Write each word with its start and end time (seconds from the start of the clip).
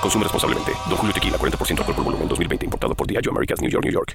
Consume 0.00 0.24
responsablemente. 0.24 0.72
Don 0.88 0.96
Julio 0.96 1.12
Tequila, 1.12 1.38
40% 1.38 1.78
alcohol 1.78 1.94
por 1.94 2.04
volumen, 2.04 2.28
2020. 2.28 2.64
Importado 2.64 2.94
por 2.94 3.06
Diageo 3.06 3.32
Americas, 3.32 3.60
New 3.60 3.70
York, 3.70 3.84
New 3.84 3.92
York. 3.92 4.14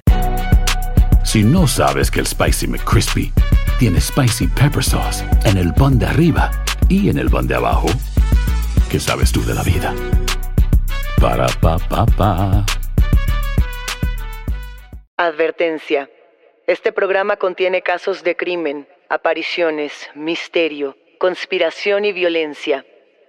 Si 1.24 1.42
no 1.42 1.66
sabes 1.66 2.10
que 2.10 2.20
el 2.20 2.26
Spicy 2.26 2.66
McCrispy 2.66 3.32
tiene 3.78 4.00
Spicy 4.00 4.46
Pepper 4.46 4.84
Sauce 4.84 5.24
en 5.44 5.56
el 5.56 5.72
pan 5.74 5.98
de 5.98 6.06
arriba 6.06 6.50
y 6.88 7.08
en 7.08 7.18
el 7.18 7.30
pan 7.30 7.46
de 7.46 7.54
abajo, 7.54 7.86
¿qué 8.90 9.00
sabes 9.00 9.32
tú 9.32 9.42
de 9.44 9.54
la 9.54 9.62
vida? 9.62 9.94
Para, 11.20 11.46
pa, 11.60 11.78
pa, 11.78 12.06
pa. 12.06 12.64
Advertencia. 15.16 16.10
Este 16.66 16.92
programa 16.92 17.36
contiene 17.36 17.82
casos 17.82 18.22
de 18.22 18.36
crimen, 18.36 18.86
apariciones, 19.08 20.10
misterio, 20.14 20.96
conspiración 21.18 22.04
y 22.04 22.12
violencia. 22.12 22.84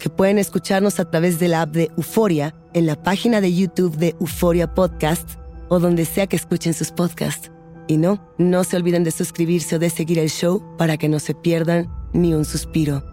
que 0.00 0.10
pueden 0.10 0.38
escucharnos 0.38 0.98
a 0.98 1.08
través 1.08 1.38
de 1.38 1.46
la 1.46 1.62
app 1.62 1.70
de 1.70 1.92
Euforia, 1.96 2.56
en 2.74 2.86
la 2.86 3.00
página 3.00 3.40
de 3.40 3.54
YouTube 3.54 3.96
de 3.96 4.16
Euforia 4.20 4.74
Podcast 4.74 5.38
o 5.68 5.78
donde 5.78 6.04
sea 6.04 6.26
que 6.26 6.36
escuchen 6.36 6.74
sus 6.74 6.90
podcasts. 6.90 7.52
Y 7.86 7.96
no, 7.96 8.20
no 8.38 8.64
se 8.64 8.76
olviden 8.76 9.04
de 9.04 9.12
suscribirse 9.12 9.76
o 9.76 9.78
de 9.78 9.90
seguir 9.90 10.18
el 10.18 10.30
show 10.30 10.62
para 10.76 10.96
que 10.96 11.08
no 11.08 11.20
se 11.20 11.34
pierdan 11.34 11.88
ni 12.12 12.34
un 12.34 12.44
suspiro. 12.44 13.04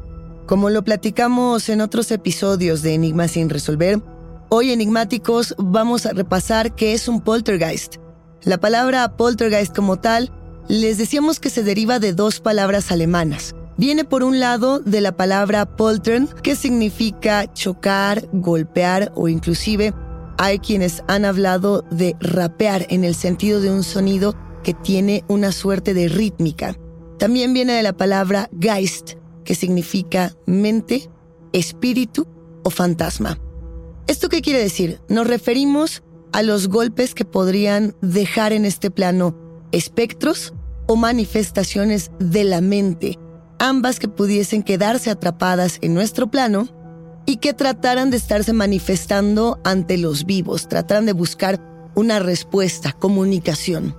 Como 0.47 0.69
lo 0.69 0.83
platicamos 0.83 1.69
en 1.69 1.81
otros 1.81 2.09
episodios 2.11 2.81
de 2.81 2.93
Enigmas 2.93 3.31
sin 3.31 3.49
resolver, 3.49 4.01
hoy 4.49 4.71
enigmáticos 4.71 5.55
vamos 5.57 6.05
a 6.05 6.13
repasar 6.13 6.73
qué 6.73 6.93
es 6.93 7.07
un 7.07 7.21
poltergeist. 7.21 7.97
La 8.43 8.57
palabra 8.57 9.17
poltergeist 9.17 9.75
como 9.75 9.97
tal, 9.97 10.31
les 10.69 10.97
decíamos 10.97 11.39
que 11.39 11.49
se 11.49 11.63
deriva 11.63 11.99
de 11.99 12.13
dos 12.13 12.39
palabras 12.39 12.91
alemanas. 12.91 13.55
Viene 13.77 14.05
por 14.05 14.23
un 14.23 14.39
lado 14.39 14.79
de 14.79 15.01
la 15.01 15.15
palabra 15.15 15.77
poltern, 15.77 16.27
que 16.41 16.55
significa 16.55 17.53
chocar, 17.53 18.27
golpear 18.33 19.11
o 19.15 19.27
inclusive 19.27 19.93
hay 20.39 20.59
quienes 20.59 21.03
han 21.07 21.25
hablado 21.25 21.83
de 21.91 22.15
rapear 22.19 22.87
en 22.89 23.03
el 23.03 23.15
sentido 23.15 23.61
de 23.61 23.71
un 23.71 23.83
sonido 23.83 24.35
que 24.63 24.73
tiene 24.73 25.23
una 25.27 25.51
suerte 25.51 25.93
de 25.93 26.09
rítmica. 26.09 26.75
También 27.19 27.53
viene 27.53 27.73
de 27.73 27.83
la 27.83 27.93
palabra 27.93 28.49
Geist, 28.59 29.13
que 29.43 29.55
significa 29.55 30.33
mente, 30.45 31.09
espíritu 31.53 32.27
o 32.63 32.69
fantasma. 32.69 33.39
¿Esto 34.07 34.29
qué 34.29 34.41
quiere 34.41 34.59
decir? 34.59 34.99
Nos 35.07 35.27
referimos 35.27 36.03
a 36.31 36.41
los 36.43 36.67
golpes 36.67 37.13
que 37.13 37.25
podrían 37.25 37.95
dejar 38.01 38.53
en 38.53 38.65
este 38.65 38.91
plano 38.91 39.35
espectros 39.71 40.53
o 40.87 40.95
manifestaciones 40.95 42.11
de 42.19 42.43
la 42.43 42.61
mente, 42.61 43.17
ambas 43.59 43.99
que 43.99 44.07
pudiesen 44.07 44.63
quedarse 44.63 45.09
atrapadas 45.09 45.79
en 45.81 45.93
nuestro 45.93 46.27
plano 46.27 46.67
y 47.25 47.37
que 47.37 47.53
trataran 47.53 48.09
de 48.09 48.17
estarse 48.17 48.53
manifestando 48.53 49.59
ante 49.63 49.97
los 49.97 50.25
vivos, 50.25 50.67
trataran 50.67 51.05
de 51.05 51.13
buscar 51.13 51.59
una 51.95 52.19
respuesta, 52.19 52.93
comunicación. 52.93 53.95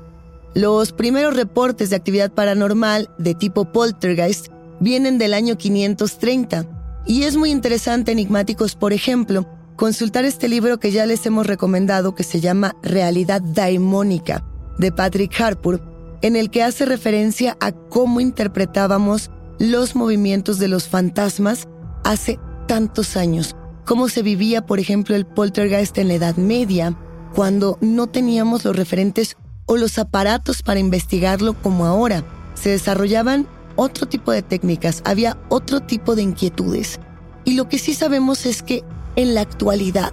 Los 0.54 0.92
primeros 0.92 1.36
reportes 1.36 1.90
de 1.90 1.96
actividad 1.96 2.32
paranormal 2.32 3.10
de 3.18 3.34
tipo 3.34 3.70
poltergeist 3.70 4.48
vienen 4.80 5.18
del 5.18 5.34
año 5.34 5.58
530 5.58 6.66
y 7.06 7.24
es 7.24 7.36
muy 7.36 7.50
interesante, 7.50 8.12
enigmáticos, 8.12 8.76
por 8.76 8.92
ejemplo, 8.92 9.46
consultar 9.76 10.24
este 10.24 10.48
libro 10.48 10.78
que 10.78 10.90
ya 10.90 11.06
les 11.06 11.24
hemos 11.26 11.46
recomendado 11.46 12.14
que 12.14 12.24
se 12.24 12.40
llama 12.40 12.76
Realidad 12.82 13.40
Daimónica 13.40 14.44
de 14.78 14.90
Patrick 14.90 15.38
Harpur, 15.40 15.80
en 16.22 16.34
el 16.34 16.50
que 16.50 16.62
hace 16.62 16.84
referencia 16.84 17.56
a 17.60 17.72
cómo 17.72 18.20
interpretábamos 18.20 19.30
los 19.58 19.96
movimientos 19.96 20.58
de 20.58 20.68
los 20.68 20.88
fantasmas 20.88 21.68
hace 22.04 22.38
tantos 22.66 23.16
años, 23.16 23.56
cómo 23.84 24.08
se 24.08 24.22
vivía, 24.22 24.64
por 24.66 24.78
ejemplo, 24.78 25.16
el 25.16 25.26
poltergeist 25.26 25.98
en 25.98 26.08
la 26.08 26.14
Edad 26.14 26.36
Media, 26.36 26.96
cuando 27.34 27.78
no 27.80 28.06
teníamos 28.06 28.64
los 28.64 28.76
referentes 28.76 29.36
o 29.66 29.76
los 29.76 29.98
aparatos 29.98 30.62
para 30.62 30.80
investigarlo 30.80 31.54
como 31.54 31.86
ahora. 31.86 32.24
Se 32.54 32.70
desarrollaban 32.70 33.46
otro 33.76 34.06
tipo 34.06 34.32
de 34.32 34.42
técnicas, 34.42 35.02
había 35.04 35.38
otro 35.48 35.80
tipo 35.80 36.14
de 36.14 36.22
inquietudes. 36.22 36.98
Y 37.44 37.54
lo 37.54 37.68
que 37.68 37.78
sí 37.78 37.94
sabemos 37.94 38.46
es 38.46 38.62
que 38.62 38.82
en 39.16 39.34
la 39.34 39.40
actualidad 39.42 40.12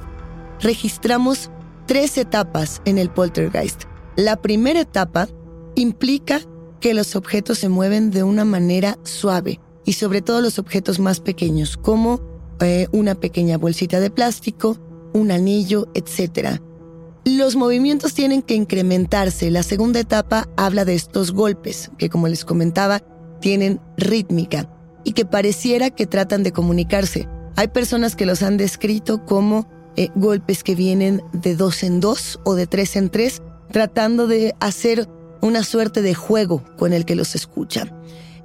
registramos 0.62 1.50
tres 1.86 2.18
etapas 2.18 2.82
en 2.86 2.98
el 2.98 3.10
poltergeist. 3.10 3.84
La 4.16 4.38
primera 4.38 4.82
etapa 4.82 5.28
implica 5.76 6.42
que 6.80 6.94
los 6.94 7.16
objetos 7.16 7.60
se 7.60 7.70
mueven 7.70 8.12
de 8.12 8.24
una 8.24 8.46
manera 8.46 8.98
suave 9.04 9.60
y 9.86 9.94
sobre 9.94 10.22
todo 10.22 10.42
los 10.42 10.60
objetos 10.60 11.00
más 11.00 11.20
pequeños, 11.20 11.78
como 11.78 12.22
eh, 12.60 12.88
una 12.92 13.16
pequeña 13.16 13.58
bolsita 13.58 14.00
de 14.00 14.10
plástico, 14.10 14.78
un 15.14 15.32
anillo, 15.32 15.88
etc. 15.94 16.60
Los 17.24 17.56
movimientos 17.56 18.14
tienen 18.14 18.42
que 18.42 18.56
incrementarse. 18.56 19.52
La 19.52 19.64
segunda 19.64 20.00
etapa 20.00 20.48
habla 20.58 20.86
de 20.86 20.96
estos 20.96 21.32
golpes, 21.32 21.92
que 21.98 22.10
como 22.10 22.28
les 22.28 22.46
comentaba, 22.46 23.02
tienen 23.40 23.80
rítmica 23.98 24.70
y 25.04 25.14
que 25.14 25.26
pareciera 25.26 25.90
que 25.90 26.08
tratan 26.08 26.44
de 26.44 26.52
comunicarse. 26.52 27.28
Hay 27.56 27.70
personas 27.70 28.16
que 28.16 28.26
los 28.26 28.42
han 28.44 28.58
descrito 28.58 29.26
como 29.26 29.68
eh, 29.96 30.10
golpes 30.16 30.64
que 30.64 30.76
vienen 30.76 31.22
de 31.32 31.56
dos 31.56 31.84
en 31.84 32.00
dos 32.00 32.40
o 32.44 32.56
de 32.56 32.68
tres 32.68 32.96
en 32.96 33.10
tres, 33.10 33.42
tratando 33.72 34.28
de 34.28 34.56
hacer 34.60 35.08
una 35.46 35.64
suerte 35.64 36.02
de 36.02 36.16
juego 36.16 36.64
con 36.76 36.92
el 36.92 37.06
que 37.06 37.16
los 37.16 37.36
escucha. 37.36 37.88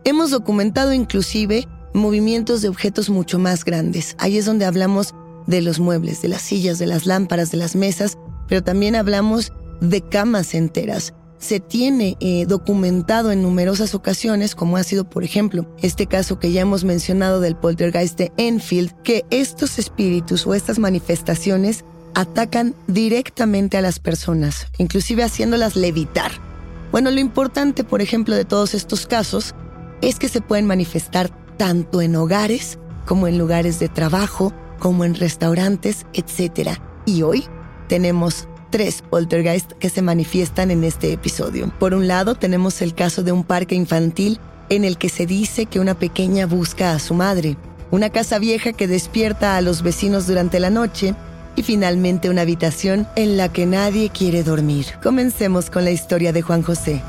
Hemos 0.05 0.31
documentado 0.31 0.93
inclusive 0.93 1.67
movimientos 1.95 2.63
de 2.63 2.69
objetos 2.69 3.09
mucho 3.09 3.39
más 3.39 3.65
grandes. 3.65 4.15
Ahí 4.19 4.37
es 4.37 4.45
donde 4.45 4.67
hablamos 4.67 5.15
de 5.47 5.63
los 5.63 5.81
muebles, 5.81 6.21
de 6.23 6.29
las 6.29 6.43
sillas, 6.43 6.79
de 6.79 6.87
las 6.87 7.07
lámparas, 7.07 7.51
de 7.51 7.57
las 7.57 7.75
mesas, 7.75 8.19
pero 8.49 8.63
también 8.63 8.95
hablamos 8.95 9.53
de 9.81 10.03
camas 10.03 10.55
enteras. 10.55 11.15
Se 11.39 11.59
tiene 11.59 12.19
eh, 12.21 12.45
documentado 12.47 13.33
en 13.33 13.43
numerosas 13.43 13.95
ocasiones, 13.95 14.55
como 14.55 14.77
ha 14.77 14.83
sido 14.83 15.09
por 15.09 15.25
ejemplo 15.25 15.75
este 15.81 16.07
caso 16.07 16.39
que 16.39 16.53
ya 16.53 16.61
hemos 16.61 16.85
mencionado 16.85 17.41
del 17.41 17.57
poltergeist 17.57 18.19
de 18.19 18.31
Enfield, 18.37 18.93
que 19.03 19.25
estos 19.31 19.79
espíritus 19.79 20.47
o 20.47 20.53
estas 20.53 20.79
manifestaciones 20.79 21.83
atacan 22.15 22.75
directamente 22.89 23.79
a 23.79 23.83
las 23.83 24.01
personas, 24.01 24.67
inclusive 24.77 25.23
haciéndolas 25.23 25.77
levitar. 25.77 26.50
Bueno, 26.93 27.13
lo 27.13 27.21
importante, 27.21 27.85
por 27.85 28.03
ejemplo, 28.03 28.35
de 28.35 28.45
todos 28.45 28.75
estos 28.75 29.07
casos 29.07 29.55
es 30.01 30.19
que 30.19 30.29
se 30.29 30.41
pueden 30.41 30.67
manifestar 30.67 31.31
tanto 31.57 32.03
en 32.03 32.17
hogares 32.17 32.79
como 33.07 33.29
en 33.29 33.39
lugares 33.39 33.79
de 33.79 33.89
trabajo, 33.89 34.53
como 34.79 35.05
en 35.05 35.15
restaurantes, 35.15 36.07
etc. 36.15 36.79
Y 37.07 37.23
hoy 37.23 37.45
tenemos 37.89 38.49
tres 38.71 39.03
poltergeists 39.09 39.75
que 39.79 39.89
se 39.89 40.03
manifiestan 40.03 40.71
en 40.71 40.83
este 40.83 41.13
episodio. 41.13 41.73
Por 41.79 41.95
un 41.95 42.09
lado, 42.09 42.35
tenemos 42.35 42.83
el 42.83 42.95
caso 42.95 43.23
de 43.23 43.33
un 43.33 43.45
parque 43.45 43.75
infantil 43.77 44.41
en 44.69 44.85
el 44.85 44.99
que 44.99 45.09
se 45.09 45.27
dice 45.27 45.67
que 45.67 45.81
una 45.81 45.99
pequeña 45.99 46.47
busca 46.47 46.93
a 46.93 46.99
su 46.99 47.15
madre, 47.15 47.57
una 47.91 48.11
casa 48.11 48.39
vieja 48.39 48.73
que 48.73 48.89
despierta 48.89 49.57
a 49.57 49.61
los 49.61 49.83
vecinos 49.83 50.27
durante 50.27 50.61
la 50.61 50.71
noche 50.71 51.15
y 51.57 51.63
finalmente 51.63 52.31
una 52.31 52.43
habitación 52.43 53.07
en 53.17 53.37
la 53.37 53.49
que 53.51 53.67
nadie 53.67 54.11
quiere 54.11 54.43
dormir. 54.43 54.87
Comencemos 55.03 55.71
con 55.71 55.85
la 55.85 55.91
historia 55.91 56.33
de 56.33 56.43
Juan 56.43 56.63
José. 56.63 57.03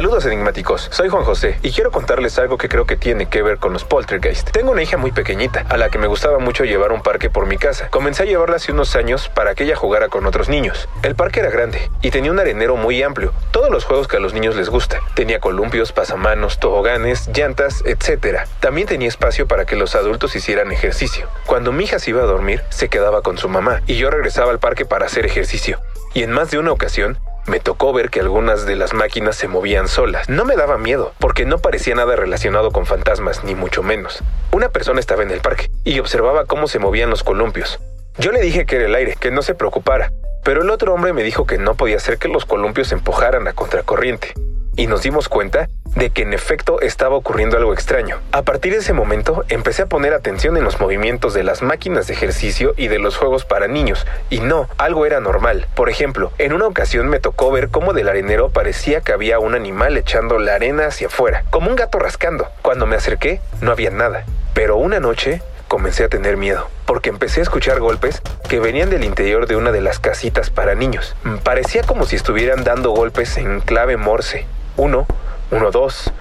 Saludos 0.00 0.24
enigmáticos, 0.24 0.88
soy 0.90 1.10
Juan 1.10 1.24
José 1.24 1.58
y 1.62 1.72
quiero 1.72 1.90
contarles 1.90 2.38
algo 2.38 2.56
que 2.56 2.70
creo 2.70 2.86
que 2.86 2.96
tiene 2.96 3.28
que 3.28 3.42
ver 3.42 3.58
con 3.58 3.74
los 3.74 3.84
poltergeist. 3.84 4.50
Tengo 4.50 4.72
una 4.72 4.82
hija 4.82 4.96
muy 4.96 5.12
pequeñita, 5.12 5.66
a 5.68 5.76
la 5.76 5.90
que 5.90 5.98
me 5.98 6.06
gustaba 6.06 6.38
mucho 6.38 6.64
llevar 6.64 6.92
un 6.92 7.02
parque 7.02 7.28
por 7.28 7.44
mi 7.44 7.58
casa. 7.58 7.90
Comencé 7.90 8.22
a 8.22 8.24
llevarla 8.24 8.56
hace 8.56 8.72
unos 8.72 8.96
años 8.96 9.28
para 9.28 9.54
que 9.54 9.64
ella 9.64 9.76
jugara 9.76 10.08
con 10.08 10.24
otros 10.24 10.48
niños. 10.48 10.88
El 11.02 11.16
parque 11.16 11.40
era 11.40 11.50
grande 11.50 11.90
y 12.00 12.10
tenía 12.10 12.30
un 12.30 12.40
arenero 12.40 12.76
muy 12.76 13.02
amplio, 13.02 13.34
todos 13.50 13.68
los 13.68 13.84
juegos 13.84 14.08
que 14.08 14.16
a 14.16 14.20
los 14.20 14.32
niños 14.32 14.56
les 14.56 14.70
gusta. 14.70 15.00
Tenía 15.12 15.38
columpios, 15.38 15.92
pasamanos, 15.92 16.58
toboganes, 16.60 17.28
llantas, 17.36 17.84
etc. 17.84 18.38
También 18.60 18.88
tenía 18.88 19.08
espacio 19.08 19.46
para 19.48 19.66
que 19.66 19.76
los 19.76 19.94
adultos 19.96 20.34
hicieran 20.34 20.72
ejercicio. 20.72 21.28
Cuando 21.44 21.72
mi 21.72 21.84
hija 21.84 21.98
se 21.98 22.08
iba 22.08 22.22
a 22.22 22.24
dormir, 22.24 22.62
se 22.70 22.88
quedaba 22.88 23.20
con 23.20 23.36
su 23.36 23.50
mamá 23.50 23.82
y 23.86 23.98
yo 23.98 24.08
regresaba 24.08 24.50
al 24.50 24.60
parque 24.60 24.86
para 24.86 25.04
hacer 25.04 25.26
ejercicio. 25.26 25.78
Y 26.14 26.22
en 26.22 26.32
más 26.32 26.50
de 26.50 26.58
una 26.58 26.72
ocasión, 26.72 27.18
me 27.46 27.60
tocó 27.60 27.92
ver 27.92 28.10
que 28.10 28.20
algunas 28.20 28.66
de 28.66 28.76
las 28.76 28.94
máquinas 28.94 29.36
se 29.36 29.48
movían 29.48 29.88
solas. 29.88 30.28
No 30.28 30.44
me 30.44 30.56
daba 30.56 30.78
miedo, 30.78 31.12
porque 31.18 31.44
no 31.44 31.58
parecía 31.58 31.94
nada 31.94 32.16
relacionado 32.16 32.70
con 32.70 32.86
fantasmas, 32.86 33.44
ni 33.44 33.54
mucho 33.54 33.82
menos. 33.82 34.22
Una 34.52 34.68
persona 34.68 35.00
estaba 35.00 35.22
en 35.22 35.30
el 35.30 35.40
parque 35.40 35.70
y 35.84 35.98
observaba 35.98 36.46
cómo 36.46 36.68
se 36.68 36.78
movían 36.78 37.10
los 37.10 37.22
columpios. 37.22 37.80
Yo 38.18 38.32
le 38.32 38.40
dije 38.40 38.66
que 38.66 38.76
era 38.76 38.86
el 38.86 38.94
aire, 38.94 39.16
que 39.18 39.30
no 39.30 39.42
se 39.42 39.54
preocupara, 39.54 40.12
pero 40.44 40.62
el 40.62 40.70
otro 40.70 40.94
hombre 40.94 41.12
me 41.12 41.22
dijo 41.22 41.46
que 41.46 41.58
no 41.58 41.74
podía 41.74 41.98
ser 41.98 42.18
que 42.18 42.28
los 42.28 42.44
columpios 42.44 42.92
empujaran 42.92 43.46
a 43.48 43.52
contracorriente. 43.52 44.34
Y 44.80 44.86
nos 44.86 45.02
dimos 45.02 45.28
cuenta 45.28 45.68
de 45.94 46.08
que 46.08 46.22
en 46.22 46.32
efecto 46.32 46.80
estaba 46.80 47.14
ocurriendo 47.14 47.58
algo 47.58 47.74
extraño. 47.74 48.16
A 48.32 48.40
partir 48.40 48.72
de 48.72 48.78
ese 48.78 48.94
momento 48.94 49.44
empecé 49.50 49.82
a 49.82 49.88
poner 49.90 50.14
atención 50.14 50.56
en 50.56 50.64
los 50.64 50.80
movimientos 50.80 51.34
de 51.34 51.44
las 51.44 51.60
máquinas 51.60 52.06
de 52.06 52.14
ejercicio 52.14 52.72
y 52.78 52.88
de 52.88 52.98
los 52.98 53.18
juegos 53.18 53.44
para 53.44 53.68
niños, 53.68 54.06
y 54.30 54.40
no, 54.40 54.70
algo 54.78 55.04
era 55.04 55.20
normal. 55.20 55.66
Por 55.74 55.90
ejemplo, 55.90 56.32
en 56.38 56.54
una 56.54 56.66
ocasión 56.66 57.08
me 57.08 57.20
tocó 57.20 57.50
ver 57.50 57.68
cómo 57.68 57.92
del 57.92 58.08
arenero 58.08 58.48
parecía 58.48 59.02
que 59.02 59.12
había 59.12 59.38
un 59.38 59.54
animal 59.54 59.98
echando 59.98 60.38
la 60.38 60.54
arena 60.54 60.86
hacia 60.86 61.08
afuera, 61.08 61.44
como 61.50 61.68
un 61.68 61.76
gato 61.76 61.98
rascando. 61.98 62.48
Cuando 62.62 62.86
me 62.86 62.96
acerqué, 62.96 63.42
no 63.60 63.72
había 63.72 63.90
nada. 63.90 64.24
Pero 64.54 64.78
una 64.78 64.98
noche 64.98 65.42
comencé 65.68 66.04
a 66.04 66.08
tener 66.08 66.38
miedo, 66.38 66.70
porque 66.86 67.10
empecé 67.10 67.40
a 67.40 67.42
escuchar 67.42 67.80
golpes 67.80 68.22
que 68.48 68.60
venían 68.60 68.88
del 68.88 69.04
interior 69.04 69.46
de 69.46 69.56
una 69.56 69.72
de 69.72 69.82
las 69.82 69.98
casitas 69.98 70.48
para 70.48 70.74
niños. 70.74 71.16
Parecía 71.44 71.82
como 71.82 72.06
si 72.06 72.16
estuvieran 72.16 72.64
dando 72.64 72.92
golpes 72.92 73.36
en 73.36 73.60
clave 73.60 73.98
morse. 73.98 74.46
Uno, 74.76 75.06
1, 75.50 75.70
2, 75.70 76.12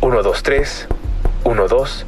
1, 0.00 0.22
2, 0.22 0.42
3, 0.42 0.88
1, 1.44 1.68
2, 1.68 2.06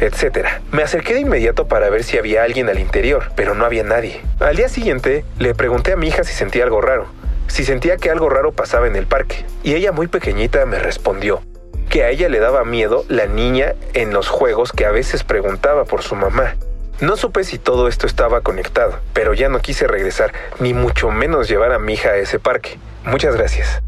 etc. 0.00 0.46
Me 0.72 0.82
acerqué 0.82 1.14
de 1.14 1.20
inmediato 1.20 1.66
para 1.66 1.90
ver 1.90 2.04
si 2.04 2.18
había 2.18 2.42
alguien 2.42 2.68
al 2.68 2.78
interior, 2.78 3.32
pero 3.34 3.54
no 3.54 3.64
había 3.64 3.82
nadie. 3.82 4.22
Al 4.40 4.56
día 4.56 4.68
siguiente, 4.68 5.24
le 5.38 5.54
pregunté 5.54 5.92
a 5.92 5.96
mi 5.96 6.08
hija 6.08 6.24
si 6.24 6.32
sentía 6.32 6.64
algo 6.64 6.80
raro, 6.80 7.06
si 7.48 7.64
sentía 7.64 7.96
que 7.96 8.10
algo 8.10 8.28
raro 8.28 8.52
pasaba 8.52 8.86
en 8.86 8.96
el 8.96 9.06
parque, 9.06 9.44
y 9.62 9.74
ella 9.74 9.92
muy 9.92 10.06
pequeñita 10.06 10.64
me 10.66 10.78
respondió 10.78 11.40
que 11.88 12.04
a 12.04 12.10
ella 12.10 12.28
le 12.28 12.40
daba 12.40 12.64
miedo 12.64 13.04
la 13.08 13.26
niña 13.26 13.74
en 13.94 14.12
los 14.12 14.28
juegos 14.28 14.72
que 14.72 14.86
a 14.86 14.90
veces 14.90 15.24
preguntaba 15.24 15.84
por 15.84 16.02
su 16.02 16.16
mamá. 16.16 16.56
No 17.00 17.16
supe 17.16 17.44
si 17.44 17.58
todo 17.58 17.88
esto 17.88 18.06
estaba 18.06 18.40
conectado, 18.40 18.98
pero 19.12 19.34
ya 19.34 19.48
no 19.48 19.60
quise 19.60 19.86
regresar, 19.86 20.32
ni 20.58 20.74
mucho 20.74 21.10
menos 21.10 21.48
llevar 21.48 21.72
a 21.72 21.78
mi 21.78 21.94
hija 21.94 22.10
a 22.10 22.16
ese 22.16 22.38
parque. 22.38 22.78
Muchas 23.06 23.34
gracias. 23.34 23.82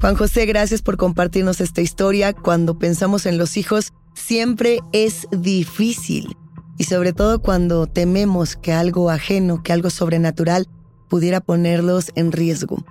Juan 0.00 0.16
José, 0.16 0.46
gracias 0.46 0.82
por 0.82 0.96
compartirnos 0.96 1.60
esta 1.60 1.80
historia. 1.80 2.32
Cuando 2.32 2.78
pensamos 2.78 3.26
en 3.26 3.38
los 3.38 3.56
hijos, 3.56 3.92
siempre 4.14 4.80
es 4.92 5.26
difícil. 5.30 6.36
Y 6.76 6.84
sobre 6.84 7.12
todo 7.12 7.40
cuando 7.40 7.86
tememos 7.86 8.56
que 8.56 8.72
algo 8.72 9.10
ajeno, 9.10 9.62
que 9.62 9.72
algo 9.72 9.90
sobrenatural, 9.90 10.68
pudiera 11.08 11.40
ponerlos 11.40 12.12
en 12.14 12.32
riesgo. 12.32 12.84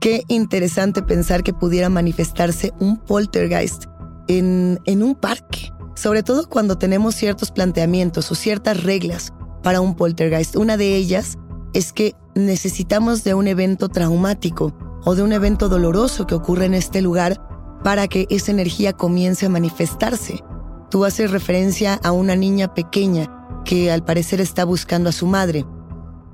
Qué 0.00 0.22
interesante 0.28 1.02
pensar 1.02 1.42
que 1.42 1.54
pudiera 1.54 1.88
manifestarse 1.88 2.72
un 2.78 2.98
poltergeist 2.98 3.84
en, 4.28 4.78
en 4.84 5.02
un 5.02 5.14
parque. 5.14 5.70
Sobre 5.94 6.22
todo 6.22 6.48
cuando 6.48 6.78
tenemos 6.78 7.14
ciertos 7.14 7.50
planteamientos 7.50 8.30
o 8.30 8.34
ciertas 8.34 8.82
reglas 8.82 9.32
para 9.62 9.80
un 9.80 9.94
poltergeist. 9.94 10.56
Una 10.56 10.76
de 10.76 10.96
ellas 10.96 11.38
es 11.72 11.92
que 11.92 12.14
necesitamos 12.34 13.24
de 13.24 13.34
un 13.34 13.48
evento 13.48 13.88
traumático 13.88 14.72
o 15.04 15.14
de 15.14 15.22
un 15.22 15.32
evento 15.32 15.68
doloroso 15.68 16.26
que 16.26 16.34
ocurre 16.34 16.66
en 16.66 16.74
este 16.74 17.02
lugar 17.02 17.40
para 17.82 18.08
que 18.08 18.26
esa 18.30 18.52
energía 18.52 18.92
comience 18.92 19.46
a 19.46 19.48
manifestarse. 19.48 20.42
Tú 20.90 21.04
haces 21.04 21.30
referencia 21.30 21.94
a 22.02 22.12
una 22.12 22.36
niña 22.36 22.74
pequeña 22.74 23.26
que 23.64 23.90
al 23.90 24.04
parecer 24.04 24.40
está 24.40 24.64
buscando 24.64 25.08
a 25.08 25.12
su 25.12 25.26
madre. 25.26 25.64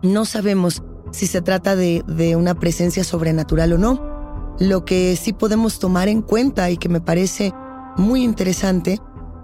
No 0.03 0.25
sabemos 0.25 0.83
si 1.11 1.27
se 1.27 1.41
trata 1.41 1.77
de, 1.77 2.37
una 2.37 2.55
presencia 2.55 3.05
sobrenatural 3.05 3.73
o 3.73 3.79
no. 3.79 4.57
Lo 4.59 4.85
que 4.85 5.17
sí 5.17 5.33
podemos 5.33 5.79
tomar 5.79 6.09
en 6.09 6.23
cuenta 6.23 6.71
y 6.71 6.77
que 6.77 6.89
me 6.89 7.01
parece 7.01 7.53
muy 7.97 8.23
interesante 8.23 8.99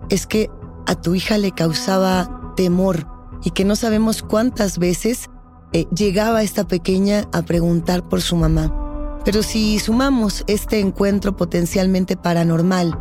es 0.09 0.26
que 0.26 0.50
a 0.87 1.00
tu 1.00 1.14
hija 1.14 1.38
le 1.38 1.52
causaba 1.52 2.52
temor 2.57 3.07
y 3.43 3.50
que 3.50 3.64
no 3.64 3.76
sabemos 3.76 4.23
cuántas 4.23 4.78
veces 4.78 5.31
eh, 5.73 5.87
llegaba 5.95 6.43
esta 6.43 6.66
pequeña 6.66 7.28
a 7.33 7.43
preguntar 7.43 8.09
por 8.09 8.21
su 8.21 8.37
mamá. 8.37 8.84
Pero 9.25 9.43
si 9.43 9.78
sumamos 9.78 10.45
este 10.47 10.81
encuentro 10.81 11.37
potencialmente 11.37 12.16
paranormal 12.16 12.99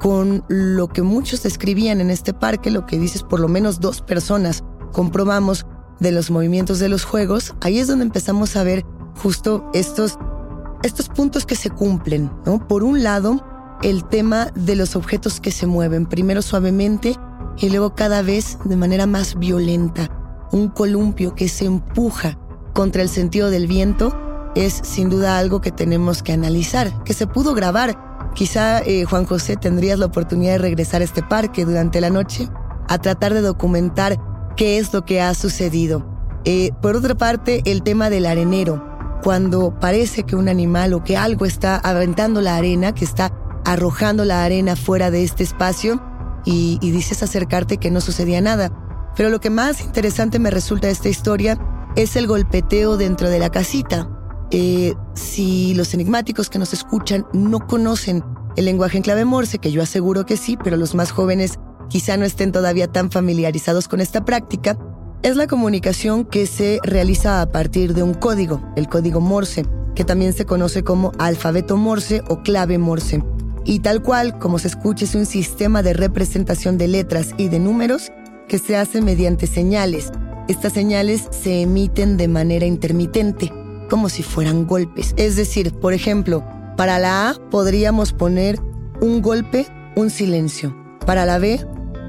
con 0.00 0.44
lo 0.48 0.88
que 0.88 1.02
muchos 1.02 1.42
describían 1.42 2.00
en 2.00 2.10
este 2.10 2.34
parque, 2.34 2.70
lo 2.70 2.86
que 2.86 2.98
dices 2.98 3.22
por 3.22 3.40
lo 3.40 3.48
menos 3.48 3.80
dos 3.80 4.02
personas 4.02 4.64
comprobamos 4.92 5.64
de 6.00 6.12
los 6.12 6.30
movimientos 6.30 6.78
de 6.78 6.88
los 6.88 7.04
juegos, 7.04 7.54
ahí 7.60 7.78
es 7.78 7.86
donde 7.86 8.04
empezamos 8.04 8.56
a 8.56 8.64
ver 8.64 8.84
justo 9.22 9.70
estos, 9.72 10.18
estos 10.82 11.08
puntos 11.08 11.46
que 11.46 11.54
se 11.54 11.70
cumplen. 11.70 12.30
¿no? 12.44 12.66
Por 12.66 12.82
un 12.82 13.02
lado, 13.02 13.42
el 13.82 14.04
tema 14.04 14.50
de 14.54 14.76
los 14.76 14.96
objetos 14.96 15.40
que 15.40 15.52
se 15.52 15.66
mueven, 15.66 16.06
primero 16.06 16.42
suavemente 16.42 17.16
y 17.58 17.70
luego 17.70 17.94
cada 17.94 18.22
vez 18.22 18.58
de 18.64 18.76
manera 18.76 19.06
más 19.06 19.38
violenta. 19.38 20.10
Un 20.50 20.68
columpio 20.68 21.34
que 21.34 21.48
se 21.48 21.64
empuja 21.64 22.38
contra 22.74 23.02
el 23.02 23.08
sentido 23.08 23.48
del 23.48 23.66
viento 23.66 24.31
es 24.54 24.80
sin 24.82 25.08
duda 25.08 25.38
algo 25.38 25.60
que 25.60 25.70
tenemos 25.70 26.22
que 26.22 26.32
analizar, 26.32 27.02
que 27.04 27.14
se 27.14 27.26
pudo 27.26 27.54
grabar. 27.54 28.32
Quizá, 28.34 28.80
eh, 28.80 29.04
Juan 29.04 29.26
José, 29.26 29.56
tendrías 29.56 29.98
la 29.98 30.06
oportunidad 30.06 30.52
de 30.52 30.58
regresar 30.58 31.02
a 31.02 31.04
este 31.04 31.22
parque 31.22 31.64
durante 31.64 32.00
la 32.00 32.10
noche 32.10 32.48
a 32.88 32.98
tratar 32.98 33.34
de 33.34 33.42
documentar 33.42 34.18
qué 34.56 34.78
es 34.78 34.92
lo 34.92 35.04
que 35.04 35.20
ha 35.20 35.34
sucedido. 35.34 36.06
Eh, 36.44 36.72
por 36.80 36.96
otra 36.96 37.14
parte, 37.14 37.62
el 37.66 37.82
tema 37.82 38.10
del 38.10 38.26
arenero. 38.26 38.90
Cuando 39.22 39.78
parece 39.78 40.24
que 40.24 40.34
un 40.34 40.48
animal 40.48 40.94
o 40.94 41.04
que 41.04 41.16
algo 41.16 41.46
está 41.46 41.76
aventando 41.76 42.40
la 42.40 42.56
arena, 42.56 42.92
que 42.92 43.04
está 43.04 43.32
arrojando 43.64 44.24
la 44.24 44.42
arena 44.42 44.74
fuera 44.74 45.12
de 45.12 45.22
este 45.22 45.44
espacio 45.44 46.02
y, 46.44 46.78
y 46.80 46.90
dices 46.90 47.22
acercarte 47.22 47.76
que 47.76 47.92
no 47.92 48.00
sucedía 48.00 48.40
nada. 48.40 48.72
Pero 49.14 49.30
lo 49.30 49.38
que 49.38 49.50
más 49.50 49.80
interesante 49.80 50.40
me 50.40 50.50
resulta 50.50 50.88
de 50.88 50.94
esta 50.94 51.08
historia 51.08 51.56
es 51.94 52.16
el 52.16 52.26
golpeteo 52.26 52.96
dentro 52.96 53.30
de 53.30 53.38
la 53.38 53.50
casita 53.50 54.08
eh, 54.52 54.94
si 55.14 55.72
los 55.74 55.94
enigmáticos 55.94 56.50
que 56.50 56.58
nos 56.58 56.74
escuchan 56.74 57.26
no 57.32 57.66
conocen 57.66 58.22
el 58.56 58.66
lenguaje 58.66 58.98
en 58.98 59.02
clave 59.02 59.24
Morse, 59.24 59.58
que 59.58 59.72
yo 59.72 59.82
aseguro 59.82 60.26
que 60.26 60.36
sí, 60.36 60.58
pero 60.62 60.76
los 60.76 60.94
más 60.94 61.10
jóvenes 61.10 61.58
quizá 61.88 62.18
no 62.18 62.26
estén 62.26 62.52
todavía 62.52 62.86
tan 62.86 63.10
familiarizados 63.10 63.88
con 63.88 64.02
esta 64.02 64.26
práctica, 64.26 64.76
es 65.22 65.36
la 65.36 65.46
comunicación 65.46 66.26
que 66.26 66.46
se 66.46 66.80
realiza 66.82 67.40
a 67.40 67.50
partir 67.50 67.94
de 67.94 68.02
un 68.02 68.12
código, 68.12 68.60
el 68.76 68.88
código 68.88 69.20
Morse, 69.20 69.64
que 69.94 70.04
también 70.04 70.34
se 70.34 70.44
conoce 70.44 70.82
como 70.82 71.12
alfabeto 71.18 71.78
Morse 71.78 72.22
o 72.28 72.42
clave 72.42 72.76
Morse. 72.76 73.22
Y 73.64 73.78
tal 73.78 74.02
cual, 74.02 74.38
como 74.38 74.58
se 74.58 74.68
escucha, 74.68 75.04
es 75.06 75.14
un 75.14 75.24
sistema 75.24 75.82
de 75.82 75.94
representación 75.94 76.76
de 76.76 76.88
letras 76.88 77.34
y 77.38 77.48
de 77.48 77.58
números 77.58 78.10
que 78.48 78.58
se 78.58 78.76
hace 78.76 79.00
mediante 79.00 79.46
señales. 79.46 80.10
Estas 80.48 80.72
señales 80.74 81.28
se 81.30 81.62
emiten 81.62 82.16
de 82.16 82.28
manera 82.28 82.66
intermitente, 82.66 83.52
como 83.92 84.08
si 84.08 84.22
fueran 84.22 84.66
golpes. 84.66 85.12
Es 85.18 85.36
decir, 85.36 85.70
por 85.70 85.92
ejemplo, 85.92 86.42
para 86.78 86.98
la 86.98 87.28
A 87.28 87.34
podríamos 87.50 88.14
poner 88.14 88.58
un 89.02 89.20
golpe, 89.20 89.66
un 89.96 90.08
silencio. 90.08 90.74
Para 91.04 91.26
la 91.26 91.36
B, 91.36 91.60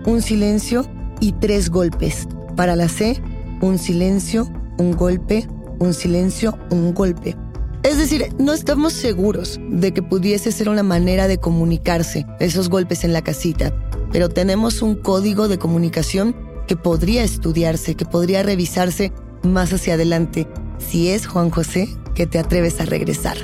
un 0.05 0.21
silencio 0.21 0.85
y 1.19 1.33
tres 1.33 1.69
golpes. 1.69 2.25
Para 2.55 2.77
la 2.77 2.87
C, 2.87 3.21
un 3.59 3.77
silencio, 3.77 4.49
un 4.77 4.93
golpe, 4.93 5.45
un 5.79 5.93
silencio, 5.93 6.57
un 6.69 6.93
golpe. 6.93 7.35
Es 7.83 7.97
decir, 7.97 8.33
no 8.39 8.53
estamos 8.53 8.93
seguros 8.93 9.59
de 9.69 9.93
que 9.93 10.01
pudiese 10.01 10.53
ser 10.53 10.69
una 10.69 10.83
manera 10.83 11.27
de 11.27 11.37
comunicarse 11.37 12.25
esos 12.39 12.69
golpes 12.69 13.03
en 13.03 13.11
la 13.11 13.23
casita, 13.23 13.75
pero 14.13 14.29
tenemos 14.29 14.81
un 14.81 14.95
código 14.95 15.49
de 15.49 15.59
comunicación 15.59 16.33
que 16.65 16.77
podría 16.77 17.23
estudiarse, 17.23 17.95
que 17.95 18.05
podría 18.05 18.41
revisarse 18.41 19.11
más 19.43 19.73
hacia 19.73 19.95
adelante, 19.95 20.47
si 20.77 21.09
es 21.09 21.27
Juan 21.27 21.49
José 21.49 21.89
que 22.15 22.27
te 22.27 22.39
atreves 22.39 22.79
a 22.79 22.85
regresar. 22.85 23.37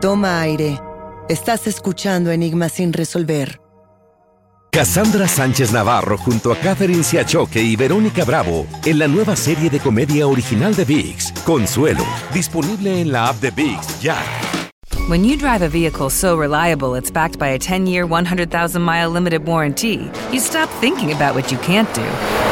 Toma 0.00 0.40
aire. 0.40 0.80
Estás 1.28 1.66
escuchando 1.66 2.30
Enigmas 2.30 2.72
sin 2.72 2.92
resolver. 2.92 3.60
Cassandra 4.72 5.28
Sánchez 5.28 5.70
Navarro 5.70 6.16
junto 6.16 6.50
a 6.50 6.56
Catherine 6.56 7.02
Siachoque 7.02 7.62
y 7.62 7.76
Verónica 7.76 8.24
Bravo 8.24 8.66
en 8.86 8.98
la 8.98 9.06
nueva 9.06 9.36
serie 9.36 9.68
de 9.68 9.78
comedia 9.78 10.26
original 10.26 10.74
de 10.74 10.86
VIX, 10.86 11.32
Consuelo, 11.44 12.04
disponible 12.32 13.00
en 13.00 13.12
la 13.12 13.28
app 13.28 13.36
de 13.40 13.50
VIX 13.50 14.00
ya. 14.00 14.16
When 15.08 15.24
you 15.24 15.36
drive 15.36 15.62
a 15.62 15.68
vehicle 15.68 16.08
so 16.08 16.38
reliable 16.38 16.94
it's 16.94 17.10
backed 17.10 17.38
by 17.38 17.48
a 17.48 17.58
10-year, 17.58 18.06
100,000-mile 18.06 19.10
limited 19.10 19.46
warranty, 19.46 20.10
you 20.32 20.40
stop 20.40 20.70
thinking 20.80 21.12
about 21.12 21.34
what 21.34 21.52
you 21.52 21.58
can't 21.58 21.92
do 21.94 22.51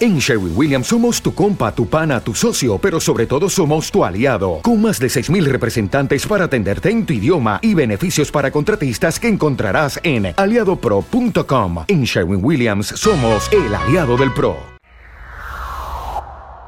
En 0.00 0.18
Sherwin 0.18 0.52
Williams 0.56 0.88
somos 0.88 1.22
tu 1.22 1.32
compa, 1.32 1.72
tu 1.72 1.88
pana, 1.88 2.20
tu 2.20 2.34
socio, 2.34 2.78
pero 2.78 2.98
sobre 2.98 3.26
todo 3.26 3.48
somos 3.48 3.92
tu 3.92 4.04
aliado, 4.04 4.58
con 4.60 4.82
más 4.82 4.98
de 4.98 5.06
6.000 5.06 5.44
representantes 5.44 6.26
para 6.26 6.46
atenderte 6.46 6.90
en 6.90 7.06
tu 7.06 7.12
idioma 7.12 7.60
y 7.62 7.74
beneficios 7.74 8.32
para 8.32 8.50
contratistas 8.50 9.20
que 9.20 9.28
encontrarás 9.28 10.00
en 10.02 10.34
aliadopro.com. 10.36 11.84
En 11.86 12.02
Sherwin 12.02 12.44
Williams 12.44 12.88
somos 12.88 13.48
el 13.52 13.72
aliado 13.72 14.16
del 14.16 14.32
PRO. 14.32 14.56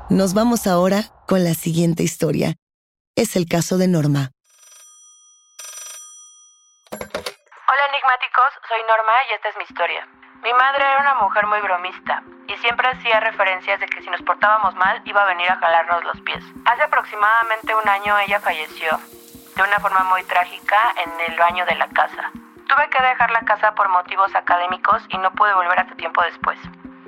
Nos 0.09 0.35
vamos 0.35 0.68
ahora 0.68 1.02
con 1.26 1.42
la 1.42 1.54
siguiente 1.54 2.04
historia. 2.04 2.54
Es 3.16 3.35
el 3.35 3.49
caso 3.49 3.76
de 3.76 3.88
Norma. 3.88 4.30
Hola 6.92 7.83
enigmáticos, 7.90 8.52
soy 8.68 8.78
Norma 8.87 9.12
y 9.28 9.35
esta 9.35 9.49
es 9.49 9.56
mi 9.56 9.64
historia. 9.64 10.25
Mi 10.43 10.52
madre 10.52 10.85
era 10.85 11.00
una 11.00 11.14
mujer 11.16 11.47
muy 11.47 11.61
bromista 11.61 12.23
y 12.47 12.57
siempre 12.59 12.88
hacía 12.88 13.21
referencias 13.21 13.81
de 13.81 13.87
que 13.87 14.02
si 14.02 14.11
nos 14.11 14.23
portábamos 14.23 14.75
mal 14.76 15.00
iba 15.05 15.23
a 15.23 15.26
venir 15.26 15.50
a 15.50 15.57
jalarnos 15.57 16.05
los 16.05 16.21
pies. 16.21 16.45
Hace 16.64 16.83
aproximadamente 16.83 17.75
un 17.75 17.88
año 17.88 18.19
ella 18.19 18.40
falleció 18.40 18.99
de 19.57 19.62
una 19.62 19.78
forma 19.81 20.05
muy 20.05 20.23
trágica 20.25 20.76
en 21.05 21.33
el 21.33 21.38
baño 21.38 21.64
de 21.66 21.75
la 21.75 21.88
casa. 21.88 22.31
Tuve 22.69 22.88
que 22.90 23.02
dejar 23.02 23.31
la 23.31 23.40
casa 23.40 23.75
por 23.75 23.88
motivos 23.88 24.35
académicos 24.35 25.02
y 25.09 25.19
no 25.19 25.31
pude 25.33 25.55
volver 25.55 25.81
hasta 25.81 25.95
tiempo 25.97 26.23
después. 26.23 26.59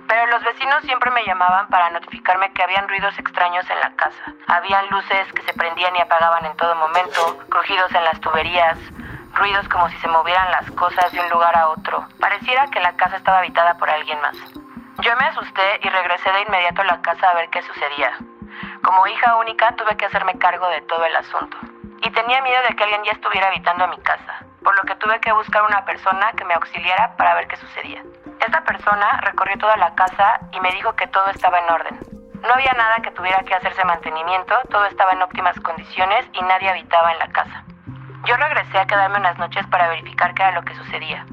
Pero 0.08 0.26
los 0.28 0.42
vecinos 0.42 0.82
siempre 0.85 1.11
me 1.11 1.25
llamaban 1.25 1.68
para 1.68 1.90
notificarme 1.90 2.50
que 2.52 2.62
habían 2.62 2.88
ruidos 2.88 3.18
extraños 3.18 3.68
en 3.68 3.80
la 3.80 3.94
casa. 3.97 4.32
Habían 4.47 4.88
luces 4.88 5.30
que 5.35 5.42
se 5.42 5.52
prendían 5.52 5.94
y 5.97 6.00
apagaban 6.00 6.47
en 6.47 6.56
todo 6.56 6.75
momento, 6.76 7.38
crujidos 7.50 7.92
en 7.94 8.04
las 8.04 8.18
tuberías, 8.20 8.78
ruidos 9.38 9.68
como 9.68 9.88
si 9.88 9.97
se 9.99 10.09
movieran 10.09 10.50
las 10.50 10.71
cosas 10.73 11.12
de 11.12 11.21
un 11.21 11.30
lugar 11.30 11.57
a 11.57 11.68
otro. 11.68 12.07
Pareciera 12.21 12.66
que 12.66 12.80
la 12.80 12.97
casa 12.97 13.16
estaba 13.16 13.38
habitada 13.38 13.78
por 13.78 13.88
alguien 13.88 14.21
más. 14.21 14.37
Yo 15.00 15.16
me 15.16 15.26
asusté 15.26 15.80
y 15.83 15.88
regresé 15.88 16.30
de 16.33 16.42
inmediato 16.42 16.83
a 16.83 16.85
la 16.85 17.00
casa 17.00 17.30
a 17.30 17.35
ver 17.35 17.49
qué 17.50 17.62
sucedía. 17.62 18.18
Como 18.83 19.07
hija 19.07 19.37
única 19.37 19.75
tuve 19.76 19.97
que 19.97 20.07
hacerme 20.07 20.38
cargo 20.38 20.68
de 20.68 20.80
todo 20.83 21.04
el 21.04 21.14
asunto. 21.14 21.57
Y 22.02 22.11
tenía 22.11 22.42
miedo 22.42 22.62
de 22.68 22.75
que 22.75 22.83
alguien 22.85 23.04
ya 23.04 23.12
estuviera 23.12 23.49
habitando 23.49 23.87
mi 23.88 23.99
casa, 23.99 24.45
por 24.62 24.76
lo 24.76 24.83
que 24.83 24.97
tuve 24.97 25.21
que 25.21 25.33
buscar 25.33 25.62
una 25.64 25.85
persona 25.85 26.33
que 26.33 26.45
me 26.45 26.54
auxiliara 26.54 27.16
para 27.16 27.35
ver 27.35 27.49
qué 27.49 27.57
sucedía. 27.57 28.02
Esta 28.40 28.62
persona 28.64 29.21
recorrió 29.23 29.57
toda 29.59 29.76
la 29.76 29.95
casa 29.95 30.40
y 30.52 30.61
me 30.61 30.73
dijo 30.73 30.95
que 30.95 31.07
todo 31.09 31.28
estaba 31.28 31.59
en 31.59 31.71
orden. 31.71 31.99
No 32.42 32.54
había 32.54 32.73
nada 32.73 32.97
que 33.02 33.11
tuviera 33.11 33.42
que 33.42 33.54
hacerse 33.54 33.85
mantenimiento, 33.85 34.54
todo 34.71 34.85
estaba 34.87 35.12
en 35.12 35.23
óptimas 35.23 35.59
condiciones 35.61 36.26
y 36.33 36.42
nadie 36.42 36.71
habitaba 36.71 37.12
en 37.12 37.18
la 37.18 37.28
casa. 37.28 37.64
Yo 38.26 38.37
regresé 38.37 38.78
a 38.78 38.87
quedarme 38.87 39.18
unas 39.18 39.38
noches 39.38 39.66
para 39.68 39.88
verificar 39.88 40.34
qué 40.34 40.42
era 40.42 40.52
lo 40.52 40.62
que 40.62 40.75
sucedía. 40.75 41.25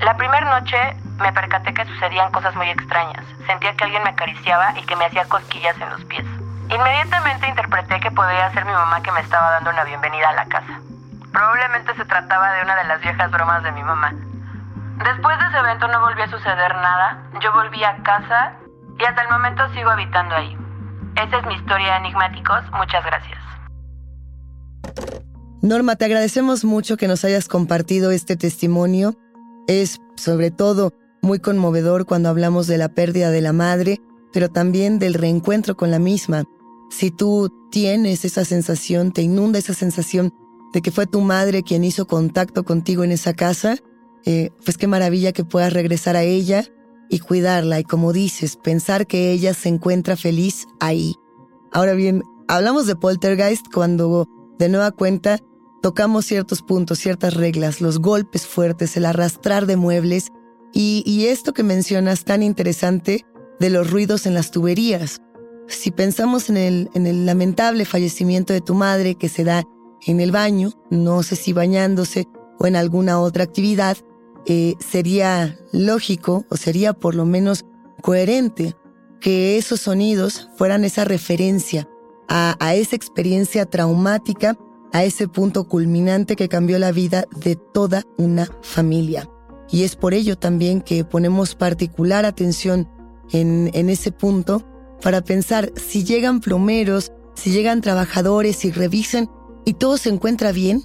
La 0.00 0.16
primera 0.16 0.60
noche 0.60 0.76
me 1.18 1.32
percaté 1.32 1.74
que 1.74 1.84
sucedían 1.84 2.32
cosas 2.32 2.54
muy 2.54 2.68
extrañas. 2.68 3.24
Sentía 3.46 3.74
que 3.76 3.84
alguien 3.84 4.02
me 4.02 4.10
acariciaba 4.10 4.78
y 4.78 4.82
que 4.84 4.96
me 4.96 5.06
hacía 5.06 5.28
cosquillas 5.28 5.78
en 5.80 5.90
los 5.90 6.04
pies. 6.04 6.24
Inmediatamente 6.68 7.48
interpreté 7.48 8.00
que 8.00 8.10
podía 8.10 8.50
ser 8.52 8.64
mi 8.64 8.72
mamá 8.72 9.02
que 9.02 9.12
me 9.12 9.20
estaba 9.20 9.50
dando 9.50 9.70
una 9.70 9.84
bienvenida 9.84 10.30
a 10.30 10.34
la 10.34 10.46
casa. 10.46 10.80
Probablemente 11.32 11.94
se 11.94 12.04
trataba 12.04 12.52
de 12.52 12.62
una 12.62 12.76
de 12.76 12.84
las 12.84 13.00
viejas 13.00 13.30
bromas 13.30 13.62
de 13.62 13.72
mi 13.72 13.82
mamá. 13.82 14.12
Después 15.04 15.38
de 15.38 15.46
ese 15.46 15.58
evento 15.58 15.88
no 15.88 16.00
volvió 16.00 16.24
a 16.24 16.28
suceder 16.28 16.74
nada. 16.76 17.18
Yo 17.40 17.52
volví 17.52 17.82
a 17.82 17.96
casa 18.02 18.52
y 18.98 19.04
hasta 19.04 19.22
el 19.22 19.30
momento 19.30 19.68
sigo 19.70 19.90
habitando 19.90 20.34
ahí. 20.34 20.56
Esa 21.16 21.38
es 21.38 21.46
mi 21.46 21.54
historia, 21.54 21.96
enigmáticos. 21.96 22.70
Muchas 22.70 23.04
gracias. 23.04 23.38
Norma, 25.62 25.96
te 25.96 26.06
agradecemos 26.06 26.64
mucho 26.64 26.96
que 26.96 27.06
nos 27.06 27.22
hayas 27.24 27.46
compartido 27.46 28.10
este 28.12 28.36
testimonio. 28.36 29.14
Es, 29.66 29.98
sobre 30.16 30.50
todo, 30.50 30.94
muy 31.20 31.38
conmovedor 31.38 32.06
cuando 32.06 32.30
hablamos 32.30 32.66
de 32.66 32.78
la 32.78 32.88
pérdida 32.88 33.30
de 33.30 33.42
la 33.42 33.52
madre, 33.52 34.00
pero 34.32 34.48
también 34.48 34.98
del 34.98 35.12
reencuentro 35.12 35.76
con 35.76 35.90
la 35.90 35.98
misma. 35.98 36.44
Si 36.90 37.10
tú 37.10 37.52
tienes 37.70 38.24
esa 38.24 38.46
sensación, 38.46 39.12
te 39.12 39.20
inunda 39.20 39.58
esa 39.58 39.74
sensación 39.74 40.32
de 40.72 40.80
que 40.80 40.90
fue 40.90 41.06
tu 41.06 41.20
madre 41.20 41.62
quien 41.62 41.84
hizo 41.84 42.06
contacto 42.06 42.64
contigo 42.64 43.04
en 43.04 43.12
esa 43.12 43.34
casa, 43.34 43.76
eh, 44.24 44.50
pues 44.64 44.78
qué 44.78 44.86
maravilla 44.86 45.32
que 45.32 45.44
puedas 45.44 45.74
regresar 45.74 46.16
a 46.16 46.22
ella 46.22 46.64
y 47.10 47.18
cuidarla 47.18 47.80
y 47.80 47.84
como 47.84 48.14
dices, 48.14 48.56
pensar 48.56 49.06
que 49.06 49.30
ella 49.30 49.52
se 49.52 49.68
encuentra 49.68 50.16
feliz 50.16 50.66
ahí. 50.78 51.16
Ahora 51.70 51.92
bien, 51.92 52.22
hablamos 52.48 52.86
de 52.86 52.96
poltergeist 52.96 53.66
cuando 53.72 54.26
de 54.58 54.68
nueva 54.68 54.90
cuenta 54.90 55.38
tocamos 55.82 56.26
ciertos 56.26 56.62
puntos, 56.62 56.98
ciertas 56.98 57.34
reglas, 57.34 57.80
los 57.80 58.00
golpes 58.00 58.46
fuertes, 58.46 58.96
el 58.96 59.06
arrastrar 59.06 59.66
de 59.66 59.76
muebles 59.76 60.28
y, 60.72 61.02
y 61.06 61.26
esto 61.26 61.52
que 61.52 61.62
mencionas 61.62 62.24
tan 62.24 62.42
interesante 62.42 63.24
de 63.58 63.70
los 63.70 63.90
ruidos 63.90 64.26
en 64.26 64.34
las 64.34 64.50
tuberías. 64.50 65.20
Si 65.68 65.90
pensamos 65.90 66.50
en 66.50 66.56
el, 66.56 66.90
en 66.94 67.06
el 67.06 67.26
lamentable 67.26 67.84
fallecimiento 67.84 68.52
de 68.52 68.60
tu 68.60 68.74
madre 68.74 69.14
que 69.14 69.28
se 69.28 69.44
da 69.44 69.64
en 70.06 70.20
el 70.20 70.32
baño, 70.32 70.72
no 70.90 71.22
sé 71.22 71.36
si 71.36 71.52
bañándose 71.52 72.26
o 72.58 72.66
en 72.66 72.76
alguna 72.76 73.20
otra 73.20 73.44
actividad, 73.44 73.96
eh, 74.46 74.74
sería 74.80 75.58
lógico 75.72 76.44
o 76.48 76.56
sería 76.56 76.92
por 76.92 77.14
lo 77.14 77.26
menos 77.26 77.64
coherente 78.02 78.74
que 79.20 79.58
esos 79.58 79.80
sonidos 79.80 80.48
fueran 80.56 80.84
esa 80.84 81.04
referencia 81.04 81.88
a, 82.28 82.56
a 82.58 82.74
esa 82.74 82.96
experiencia 82.96 83.66
traumática, 83.66 84.56
a 84.92 85.04
ese 85.04 85.28
punto 85.28 85.68
culminante 85.68 86.36
que 86.36 86.48
cambió 86.48 86.78
la 86.78 86.92
vida 86.92 87.24
de 87.36 87.56
toda 87.56 88.02
una 88.18 88.48
familia. 88.62 89.28
Y 89.70 89.84
es 89.84 89.96
por 89.96 90.14
ello 90.14 90.36
también 90.36 90.80
que 90.80 91.04
ponemos 91.04 91.54
particular 91.54 92.24
atención 92.24 92.88
en, 93.30 93.70
en 93.74 93.88
ese 93.88 94.10
punto 94.10 94.64
para 95.00 95.22
pensar 95.22 95.72
si 95.76 96.04
llegan 96.04 96.40
plomeros, 96.40 97.12
si 97.34 97.52
llegan 97.52 97.80
trabajadores 97.80 98.64
y 98.64 98.72
revisan 98.72 99.30
y 99.64 99.74
todo 99.74 99.96
se 99.96 100.08
encuentra 100.08 100.52
bien, 100.52 100.82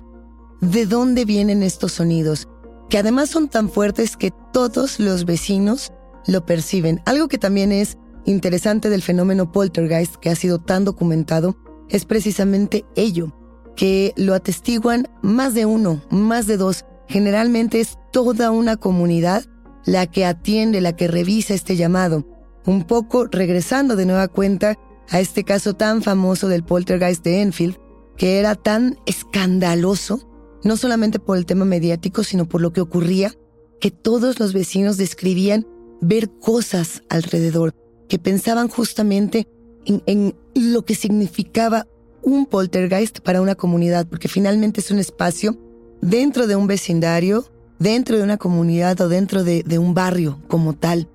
¿de 0.61 0.85
dónde 0.85 1.25
vienen 1.25 1.63
estos 1.63 1.93
sonidos? 1.93 2.47
que 2.89 2.97
además 2.97 3.29
son 3.29 3.49
tan 3.49 3.69
fuertes 3.69 4.17
que 4.17 4.31
todos 4.53 4.99
los 4.99 5.25
vecinos 5.25 5.91
lo 6.27 6.45
perciben. 6.45 7.01
Algo 7.05 7.27
que 7.27 7.37
también 7.37 7.71
es 7.71 7.97
interesante 8.25 8.89
del 8.89 9.01
fenómeno 9.01 9.51
poltergeist 9.51 10.15
que 10.15 10.29
ha 10.29 10.35
sido 10.35 10.59
tan 10.59 10.85
documentado 10.85 11.55
es 11.89 12.05
precisamente 12.05 12.85
ello, 12.95 13.35
que 13.75 14.13
lo 14.15 14.33
atestiguan 14.33 15.07
más 15.21 15.53
de 15.53 15.65
uno, 15.65 16.01
más 16.09 16.47
de 16.47 16.57
dos. 16.57 16.85
Generalmente 17.07 17.79
es 17.79 17.97
toda 18.11 18.51
una 18.51 18.77
comunidad 18.77 19.43
la 19.85 20.07
que 20.07 20.25
atiende, 20.25 20.81
la 20.81 20.95
que 20.95 21.07
revisa 21.07 21.53
este 21.53 21.75
llamado. 21.75 22.25
Un 22.65 22.83
poco 22.83 23.27
regresando 23.27 23.95
de 23.95 24.05
nueva 24.05 24.27
cuenta 24.27 24.77
a 25.09 25.19
este 25.19 25.43
caso 25.43 25.75
tan 25.75 26.01
famoso 26.01 26.47
del 26.47 26.63
poltergeist 26.63 27.23
de 27.23 27.41
Enfield, 27.41 27.77
que 28.17 28.39
era 28.39 28.55
tan 28.55 28.97
escandaloso, 29.05 30.27
no 30.63 30.77
solamente 30.77 31.19
por 31.19 31.37
el 31.37 31.45
tema 31.45 31.65
mediático, 31.65 32.23
sino 32.23 32.47
por 32.47 32.61
lo 32.61 32.73
que 32.73 32.81
ocurría, 32.81 33.33
que 33.79 33.91
todos 33.91 34.39
los 34.39 34.53
vecinos 34.53 34.97
describían 34.97 35.67
ver 36.01 36.31
cosas 36.39 37.03
alrededor, 37.09 37.75
que 38.09 38.17
pensaban 38.17 38.67
justamente 38.67 39.47
en, 39.85 40.01
en 40.07 40.35
lo 40.55 40.85
que 40.85 40.95
significaba 40.95 41.85
un 42.25 42.47
poltergeist 42.47 43.19
para 43.19 43.39
una 43.39 43.55
comunidad, 43.55 44.07
porque 44.07 44.27
finalmente 44.27 44.81
es 44.81 44.91
un 44.91 44.99
espacio 44.99 45.57
dentro 46.01 46.47
de 46.47 46.55
un 46.55 46.67
vecindario, 46.67 47.45
dentro 47.79 48.17
de 48.17 48.23
una 48.23 48.37
comunidad 48.37 48.99
o 48.99 49.07
dentro 49.07 49.43
de, 49.43 49.63
un 49.79 49.93
barrio 49.93 50.41
como 50.47 50.73
tal. 50.73 51.07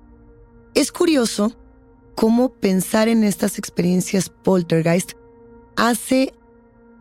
Es 0.73 0.91
curioso 0.91 1.53
cómo 2.15 2.53
pensar 2.53 3.09
en 3.09 3.23
estas 3.23 3.59
experiencias 3.59 4.29
poltergeist 4.29 5.11
hace, 5.75 6.33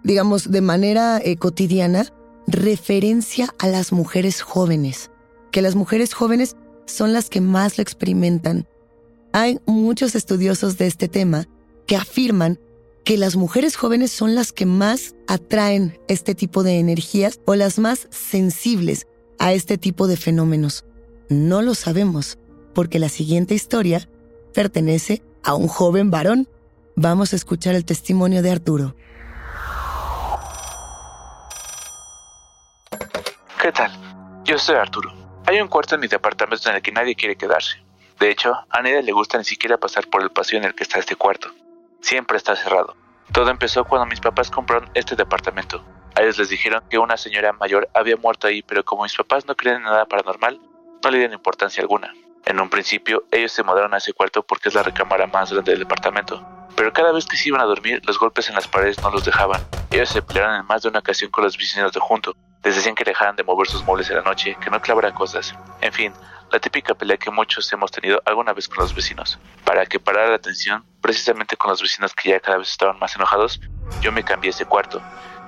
digamos, 0.03 0.51
de 0.51 0.61
manera 0.61 1.21
eh, 1.23 1.37
cotidiana 1.37 2.13
referencia 2.49 3.55
a 3.59 3.69
las 3.69 3.93
mujeres 3.93 4.43
jóvenes, 4.43 5.11
que 5.53 5.63
las 5.63 5.77
mujeres 5.77 6.15
jóvenes 6.15 6.57
son 6.85 7.13
las 7.13 7.31
que 7.31 7.41
más 7.41 7.79
lo 7.79 7.83
experimentan. 7.83 8.67
Hay 9.33 9.61
muchos 9.67 10.17
estudiosos 10.17 10.79
de 10.79 10.89
este 10.89 11.07
tema 11.07 11.47
que 11.87 11.95
afirman 11.95 12.59
que 13.05 13.17
las 13.17 13.37
mujeres 13.37 13.77
jóvenes 13.77 14.13
son 14.13 14.35
las 14.35 14.53
que 14.53 14.67
más 14.67 15.15
atraen 15.27 15.99
este 16.09 16.35
tipo 16.35 16.63
de 16.63 16.79
energías 16.79 17.41
o 17.47 17.55
las 17.55 17.79
más 17.79 18.09
sensibles 18.11 19.07
a 19.39 19.53
este 19.53 19.79
tipo 19.79 20.07
de 20.07 20.17
fenómenos. 20.17 20.85
No 21.29 21.63
lo 21.63 21.75
sabemos, 21.75 22.39
porque 22.75 22.99
la 22.99 23.09
siguiente 23.09 23.55
historia 23.55 24.09
pertenece 24.53 25.23
a 25.43 25.55
un 25.55 25.69
joven 25.69 26.11
varón. 26.11 26.49
Vamos 26.97 27.33
a 27.33 27.37
escuchar 27.37 27.75
el 27.75 27.85
testimonio 27.85 28.43
de 28.43 28.51
Arturo. 28.51 28.95
¿Qué 33.63 33.73
tal? 33.73 33.91
Yo 34.45 34.59
soy 34.59 34.77
Arturo. 34.77 35.13
Hay 35.47 35.61
un 35.61 35.69
cuarto 35.69 35.95
en 35.95 36.03
mi 36.03 36.09
departamento 36.09 36.69
en 36.69 36.77
el 36.77 36.83
que 36.83 36.93
nadie 36.93 37.15
quiere 37.15 37.37
quedarse. 37.37 37.77
De 38.19 38.31
hecho, 38.31 38.53
a 38.69 38.83
nadie 38.83 39.03
le 39.03 39.13
gusta 39.13 39.39
ni 39.39 39.45
siquiera 39.45 39.79
pasar 39.79 40.09
por 40.09 40.23
el 40.23 40.31
pasillo 40.31 40.59
en 40.59 40.65
el 40.65 40.75
que 40.75 40.83
está 40.83 40.99
este 40.99 41.17
cuarto 41.17 41.51
siempre 42.01 42.37
está 42.37 42.57
cerrado. 42.57 42.97
Todo 43.33 43.51
empezó 43.51 43.85
cuando 43.85 44.07
mis 44.07 44.21
papás 44.21 44.51
compraron 44.51 44.91
este 44.95 45.15
departamento. 45.15 45.85
A 46.17 46.23
ellos 46.23 46.39
les 46.39 46.49
dijeron 46.49 46.83
que 46.91 46.99
una 46.99 47.17
señora 47.17 47.53
mayor 47.53 47.89
había 47.95 48.17
muerto 48.17 48.47
ahí, 48.47 48.63
pero 48.63 48.85
como 48.85 49.05
mis 49.05 49.15
papás 49.15 49.47
no 49.47 49.55
creen 49.55 49.77
en 49.77 49.83
nada 49.85 50.07
paranormal, 50.07 50.61
no 51.03 51.11
le 51.11 51.19
dieron 51.19 51.35
importancia 51.35 51.81
alguna. 51.81 52.13
En 52.45 52.59
un 52.59 52.69
principio, 52.69 53.25
ellos 53.31 53.53
se 53.53 53.63
mudaron 53.63 53.95
a 53.95 53.99
ese 53.99 54.13
cuarto 54.13 54.43
porque 54.43 54.69
es 54.69 54.75
la 54.75 54.83
recámara 54.83 55.27
más 55.27 55.53
grande 55.53 55.73
del 55.73 55.81
departamento. 55.81 56.45
Pero 56.75 56.93
cada 56.93 57.13
vez 57.13 57.27
que 57.27 57.37
se 57.37 57.49
iban 57.49 57.61
a 57.61 57.65
dormir, 57.65 58.01
los 58.07 58.19
golpes 58.19 58.49
en 58.49 58.55
las 58.55 58.67
paredes 58.67 59.01
no 59.03 59.11
los 59.11 59.25
dejaban. 59.25 59.61
Ellos 59.91 60.09
se 60.09 60.23
pelearon 60.23 60.57
en 60.57 60.67
más 60.67 60.83
de 60.83 60.89
una 60.89 61.01
ocasión 61.01 61.31
con 61.31 61.45
los 61.45 61.57
vecinos 61.57 61.93
de 61.93 62.01
junto. 62.01 62.35
Les 62.65 62.75
decían 62.75 62.95
que 62.95 63.05
dejaran 63.05 63.37
de 63.37 63.45
mover 63.45 63.69
sus 63.69 63.85
muebles 63.85 64.11
en 64.11 64.17
la 64.17 64.23
noche, 64.23 64.57
que 64.61 64.71
no 64.71 64.81
clavaran 64.81 65.13
cosas. 65.13 65.55
En 65.81 65.93
fin, 65.93 66.13
la 66.51 66.59
típica 66.59 66.95
pelea 66.95 67.17
que 67.17 67.31
muchos 67.31 67.73
hemos 67.73 67.91
tenido 67.91 68.21
alguna 68.25 68.53
vez 68.53 68.69
con 68.69 68.79
los 68.79 68.95
vecinos. 68.95 69.39
Para 69.65 69.87
que 69.87 70.01
parara 70.01 70.31
la 70.31 70.39
tensión, 70.39 70.85
precisamente 71.01 71.57
con 71.57 71.71
los 71.71 71.81
vecinos 71.81 72.15
que 72.15 72.31
ya 72.31 72.41
cada 72.41 72.59
vez 72.59 72.71
estaban 72.71 72.99
más 72.99 73.15
enojados, 73.15 73.61
yo 74.01 74.13
me 74.13 74.25
cambié 74.25 74.51
ese 74.51 74.65
cuarto. 74.65 75.01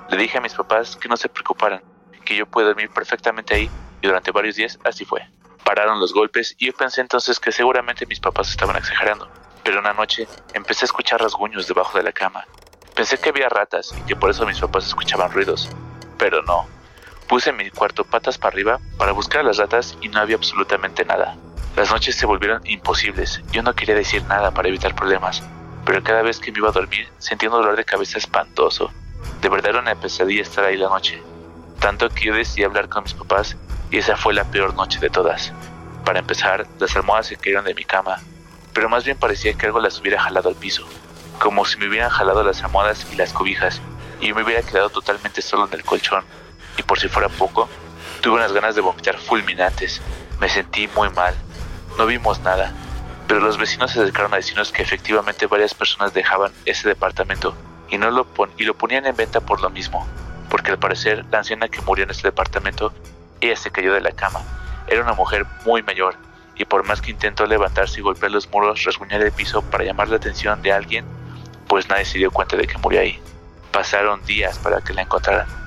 Le 0.08 0.16
dije 0.16 0.38
a 0.38 0.40
mis 0.40 0.54
papás 0.54 0.96
que 0.96 1.08
no 1.08 1.16
se 1.16 1.28
preocuparan, 1.28 1.82
que 2.24 2.36
yo 2.36 2.46
puedo 2.46 2.68
dormir 2.68 2.90
perfectamente 2.90 3.54
ahí, 3.54 3.70
y 4.00 4.06
durante 4.06 4.30
varios 4.30 4.56
días 4.56 4.78
así 4.84 5.04
fue. 5.04 5.26
Pararon 5.64 6.00
los 6.00 6.12
golpes 6.12 6.54
y 6.58 6.66
yo 6.66 6.72
pensé 6.72 7.00
entonces 7.00 7.38
que 7.38 7.52
seguramente 7.52 8.06
mis 8.06 8.20
papás 8.20 8.50
estaban 8.50 8.76
exagerando. 8.76 9.30
Pero 9.62 9.78
una 9.78 9.92
noche 9.92 10.26
empecé 10.54 10.84
a 10.84 10.86
escuchar 10.86 11.20
rasguños 11.20 11.68
debajo 11.68 11.96
de 11.96 12.04
la 12.04 12.12
cama. 12.12 12.44
Pensé 12.94 13.18
que 13.18 13.28
había 13.28 13.48
ratas 13.48 13.94
y 13.96 14.02
que 14.02 14.16
por 14.16 14.30
eso 14.30 14.44
mis 14.44 14.58
papás 14.58 14.86
escuchaban 14.86 15.32
ruidos. 15.32 15.70
Pero 16.18 16.42
no, 16.42 16.66
Puse 17.28 17.52
mi 17.52 17.70
cuarto 17.70 18.04
patas 18.04 18.38
para 18.38 18.52
arriba 18.52 18.80
para 18.98 19.12
buscar 19.12 19.40
a 19.40 19.44
las 19.44 19.58
ratas 19.58 19.96
y 20.00 20.08
no 20.08 20.20
había 20.20 20.36
absolutamente 20.36 21.04
nada. 21.04 21.36
Las 21.76 21.90
noches 21.90 22.16
se 22.16 22.26
volvieron 22.26 22.60
imposibles. 22.66 23.40
Yo 23.52 23.62
no 23.62 23.74
quería 23.74 23.94
decir 23.94 24.22
nada 24.24 24.50
para 24.50 24.68
evitar 24.68 24.94
problemas, 24.94 25.42
pero 25.86 26.02
cada 26.02 26.22
vez 26.22 26.38
que 26.38 26.52
me 26.52 26.58
iba 26.58 26.68
a 26.68 26.72
dormir 26.72 27.08
sentía 27.18 27.48
un 27.48 27.56
dolor 27.56 27.76
de 27.76 27.84
cabeza 27.84 28.18
espantoso. 28.18 28.92
De 29.40 29.48
verdad 29.48 29.70
era 29.70 29.80
una 29.80 29.94
pesadilla 29.94 30.42
estar 30.42 30.64
ahí 30.64 30.76
la 30.76 30.88
noche. 30.88 31.22
Tanto 31.80 32.08
que 32.10 32.26
yo 32.26 32.34
decidí 32.34 32.64
hablar 32.64 32.88
con 32.88 33.04
mis 33.04 33.14
papás 33.14 33.56
y 33.90 33.98
esa 33.98 34.16
fue 34.16 34.34
la 34.34 34.44
peor 34.44 34.74
noche 34.74 34.98
de 35.00 35.10
todas. 35.10 35.52
Para 36.04 36.18
empezar, 36.18 36.66
las 36.78 36.94
almohadas 36.96 37.26
se 37.28 37.36
cayeron 37.36 37.64
de 37.64 37.74
mi 37.74 37.84
cama, 37.84 38.18
pero 38.72 38.88
más 38.88 39.04
bien 39.04 39.16
parecía 39.16 39.54
que 39.54 39.66
algo 39.66 39.80
las 39.80 40.00
hubiera 40.00 40.20
jalado 40.20 40.48
al 40.48 40.56
piso, 40.56 40.86
como 41.38 41.64
si 41.64 41.78
me 41.78 41.88
hubieran 41.88 42.10
jalado 42.10 42.42
las 42.42 42.62
almohadas 42.62 43.06
y 43.12 43.16
las 43.16 43.32
cobijas, 43.32 43.80
y 44.20 44.28
yo 44.28 44.34
me 44.34 44.42
hubiera 44.42 44.62
quedado 44.62 44.90
totalmente 44.90 45.42
solo 45.42 45.66
en 45.66 45.74
el 45.74 45.84
colchón 45.84 46.24
y 46.76 46.82
por 46.82 46.98
si 46.98 47.08
fuera 47.08 47.28
poco, 47.28 47.68
tuve 48.20 48.34
unas 48.34 48.52
ganas 48.52 48.74
de 48.74 48.80
vomitar 48.80 49.18
fulminantes. 49.18 50.00
Me 50.40 50.48
sentí 50.48 50.88
muy 50.94 51.10
mal. 51.10 51.34
No 51.98 52.06
vimos 52.06 52.40
nada, 52.40 52.72
pero 53.26 53.40
los 53.40 53.58
vecinos 53.58 53.90
se 53.90 54.00
acercaron 54.00 54.32
a 54.32 54.36
decirnos 54.36 54.72
que 54.72 54.82
efectivamente 54.82 55.46
varias 55.46 55.74
personas 55.74 56.14
dejaban 56.14 56.52
ese 56.64 56.88
departamento 56.88 57.54
y, 57.90 57.98
no 57.98 58.10
lo, 58.10 58.26
y 58.56 58.64
lo 58.64 58.74
ponían 58.74 59.06
en 59.06 59.16
venta 59.16 59.40
por 59.40 59.60
lo 59.60 59.70
mismo, 59.70 60.06
porque 60.48 60.70
al 60.70 60.78
parecer 60.78 61.24
la 61.30 61.38
anciana 61.38 61.68
que 61.68 61.82
murió 61.82 62.04
en 62.04 62.10
ese 62.10 62.22
departamento, 62.22 62.92
ella 63.40 63.56
se 63.56 63.70
cayó 63.70 63.92
de 63.92 64.00
la 64.00 64.12
cama. 64.12 64.40
Era 64.86 65.02
una 65.02 65.12
mujer 65.12 65.46
muy 65.64 65.82
mayor 65.82 66.16
y 66.56 66.64
por 66.64 66.84
más 66.86 67.00
que 67.00 67.10
intentó 67.10 67.46
levantarse 67.46 68.00
y 68.00 68.02
golpear 68.02 68.32
los 68.32 68.50
muros, 68.50 68.84
rasguñar 68.84 69.20
el 69.22 69.32
piso 69.32 69.62
para 69.62 69.84
llamar 69.84 70.08
la 70.08 70.16
atención 70.16 70.62
de 70.62 70.72
alguien, 70.72 71.04
pues 71.68 71.88
nadie 71.88 72.04
se 72.04 72.18
dio 72.18 72.30
cuenta 72.30 72.56
de 72.56 72.66
que 72.66 72.78
murió 72.78 73.00
ahí. 73.00 73.20
Pasaron 73.72 74.22
días 74.24 74.58
para 74.58 74.80
que 74.80 74.92
la 74.92 75.02
encontraran 75.02 75.61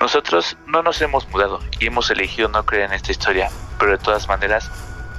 nosotros 0.00 0.56
no 0.66 0.82
nos 0.82 1.00
hemos 1.02 1.28
mudado 1.28 1.60
y 1.78 1.86
hemos 1.86 2.10
elegido 2.10 2.48
no 2.48 2.64
creer 2.64 2.86
en 2.86 2.94
esta 2.94 3.12
historia, 3.12 3.50
pero 3.78 3.92
de 3.92 3.98
todas 3.98 4.26
maneras, 4.28 4.70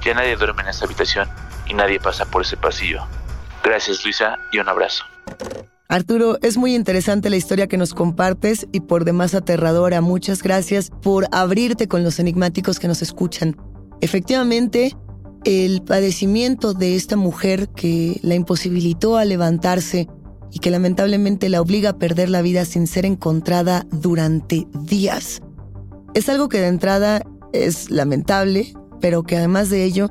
ya 0.04 0.14
nadie 0.14 0.36
duerme 0.36 0.62
en 0.62 0.68
esta 0.68 0.86
habitación 0.86 1.28
y 1.68 1.74
nadie 1.74 2.00
pasa 2.00 2.24
por 2.26 2.42
ese 2.42 2.56
pasillo. 2.56 3.06
Gracias 3.62 4.04
Luisa 4.04 4.38
y 4.52 4.58
un 4.58 4.68
abrazo. 4.68 5.04
Arturo, 5.88 6.38
es 6.42 6.56
muy 6.56 6.74
interesante 6.74 7.30
la 7.30 7.36
historia 7.36 7.66
que 7.66 7.76
nos 7.76 7.94
compartes 7.94 8.66
y 8.72 8.80
por 8.80 9.04
demás 9.04 9.34
aterradora. 9.34 10.00
Muchas 10.00 10.42
gracias 10.42 10.90
por 11.02 11.26
abrirte 11.32 11.86
con 11.86 12.02
los 12.02 12.18
enigmáticos 12.18 12.78
que 12.78 12.88
nos 12.88 13.02
escuchan. 13.02 13.56
Efectivamente, 14.00 14.96
el 15.44 15.82
padecimiento 15.82 16.72
de 16.72 16.96
esta 16.96 17.16
mujer 17.16 17.68
que 17.68 18.18
la 18.22 18.34
imposibilitó 18.34 19.16
a 19.16 19.24
levantarse 19.24 20.08
y 20.52 20.58
que 20.58 20.70
lamentablemente 20.70 21.48
la 21.48 21.60
obliga 21.60 21.90
a 21.90 21.98
perder 21.98 22.28
la 22.28 22.42
vida 22.42 22.64
sin 22.64 22.86
ser 22.86 23.06
encontrada 23.06 23.86
durante 23.90 24.66
días. 24.82 25.40
Es 26.14 26.28
algo 26.28 26.48
que 26.48 26.60
de 26.60 26.66
entrada 26.68 27.22
es 27.52 27.90
lamentable, 27.90 28.74
pero 29.00 29.22
que 29.22 29.36
además 29.36 29.70
de 29.70 29.84
ello 29.84 30.10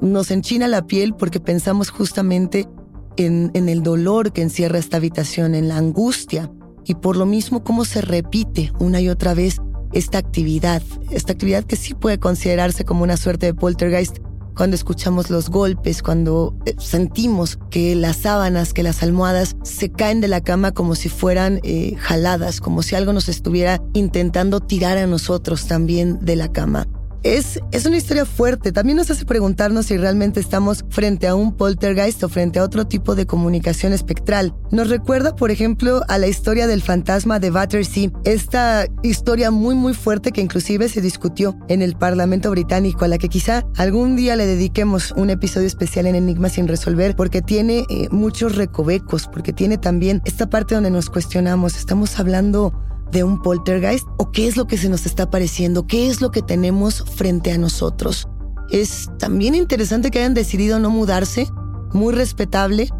nos 0.00 0.30
enchina 0.30 0.68
la 0.68 0.86
piel 0.86 1.14
porque 1.14 1.40
pensamos 1.40 1.90
justamente 1.90 2.68
en, 3.16 3.50
el 3.54 3.82
dolor 3.82 4.32
que 4.32 4.42
encierra 4.42 4.78
esta 4.78 4.98
habitación, 4.98 5.54
en 5.54 5.68
la 5.68 5.78
angustia 5.78 6.52
y 6.84 6.94
por 6.94 7.16
lo 7.16 7.26
mismo 7.26 7.64
cómo 7.64 7.84
se 7.84 8.00
repite 8.00 8.72
una 8.78 9.00
y 9.00 9.08
otra 9.08 9.34
vez 9.34 9.60
esta 9.92 10.18
actividad, 10.18 10.82
esta 11.10 11.32
actividad 11.32 11.64
que 11.64 11.76
sí 11.76 11.94
puede 11.94 12.18
considerarse 12.18 12.84
como 12.84 13.02
una 13.02 13.16
suerte 13.16 13.46
de 13.46 13.54
poltergeist 13.54 14.18
cuando 14.58 14.74
escuchamos 14.74 15.30
los 15.30 15.50
golpes, 15.50 16.02
cuando 16.02 16.52
eh, 16.66 16.74
sentimos 16.78 17.60
que 17.70 17.94
las 17.94 18.16
sábanas, 18.16 18.74
que 18.74 18.82
las 18.82 19.04
almohadas 19.04 19.54
se 19.62 19.88
caen 19.88 20.20
de 20.20 20.26
la 20.26 20.40
cama 20.40 20.72
como 20.72 20.96
si 20.96 21.08
fueran 21.08 21.60
eh, 21.62 21.94
jaladas, 21.96 22.60
como 22.60 22.82
si 22.82 22.96
algo 22.96 23.12
nos 23.12 23.28
estuviera 23.28 23.80
intentando 23.94 24.58
tirar 24.58 24.98
a 24.98 25.06
nosotros 25.06 25.68
también 25.68 26.18
de 26.22 26.34
la 26.34 26.50
cama. 26.50 26.88
Es, 27.22 27.60
es 27.72 27.84
una 27.84 27.96
historia 27.96 28.24
fuerte. 28.24 28.72
También 28.72 28.96
nos 28.96 29.10
hace 29.10 29.24
preguntarnos 29.24 29.86
si 29.86 29.96
realmente 29.96 30.40
estamos 30.40 30.84
frente 30.88 31.26
a 31.26 31.34
un 31.34 31.56
poltergeist 31.56 32.22
o 32.22 32.28
frente 32.28 32.58
a 32.58 32.64
otro 32.64 32.86
tipo 32.86 33.14
de 33.14 33.26
comunicación 33.26 33.92
espectral. 33.92 34.54
Nos 34.70 34.88
recuerda, 34.88 35.34
por 35.34 35.50
ejemplo, 35.50 36.02
a 36.08 36.18
la 36.18 36.28
historia 36.28 36.66
del 36.66 36.82
fantasma 36.82 37.40
de 37.40 37.50
Battersea, 37.50 38.10
esta 38.24 38.86
historia 39.02 39.50
muy 39.50 39.74
muy 39.74 39.94
fuerte 39.94 40.30
que 40.30 40.40
inclusive 40.40 40.88
se 40.88 41.00
discutió 41.00 41.58
en 41.68 41.82
el 41.82 41.96
Parlamento 41.96 42.50
británico, 42.50 43.04
a 43.04 43.08
la 43.08 43.18
que 43.18 43.28
quizá 43.28 43.64
algún 43.76 44.16
día 44.16 44.36
le 44.36 44.46
dediquemos 44.46 45.12
un 45.16 45.30
episodio 45.30 45.66
especial 45.66 46.06
en 46.06 46.14
Enigmas 46.14 46.52
sin 46.52 46.68
resolver, 46.68 47.16
porque 47.16 47.42
tiene 47.42 47.84
eh, 47.88 48.08
muchos 48.10 48.56
recovecos, 48.56 49.26
porque 49.26 49.52
tiene 49.52 49.78
también 49.78 50.22
esta 50.24 50.48
parte 50.48 50.74
donde 50.74 50.90
nos 50.90 51.10
cuestionamos, 51.10 51.76
estamos 51.76 52.18
hablando 52.18 52.72
de 53.12 53.24
un 53.24 53.40
poltergeist 53.40 54.06
o 54.16 54.30
qué 54.30 54.46
es 54.46 54.56
lo 54.56 54.66
que 54.66 54.78
se 54.78 54.88
nos 54.88 55.06
está 55.06 55.24
apareciendo, 55.24 55.86
qué 55.86 56.08
es 56.08 56.20
lo 56.20 56.30
que 56.30 56.42
tenemos 56.42 57.04
frente 57.16 57.52
a 57.52 57.58
nosotros. 57.58 58.28
Es 58.70 59.10
también 59.18 59.54
interesante 59.54 60.10
que 60.10 60.18
hayan 60.18 60.34
decidido 60.34 60.78
no 60.78 60.90
mudarse, 60.90 61.48
muy 61.92 62.12
respetable, 62.12 62.90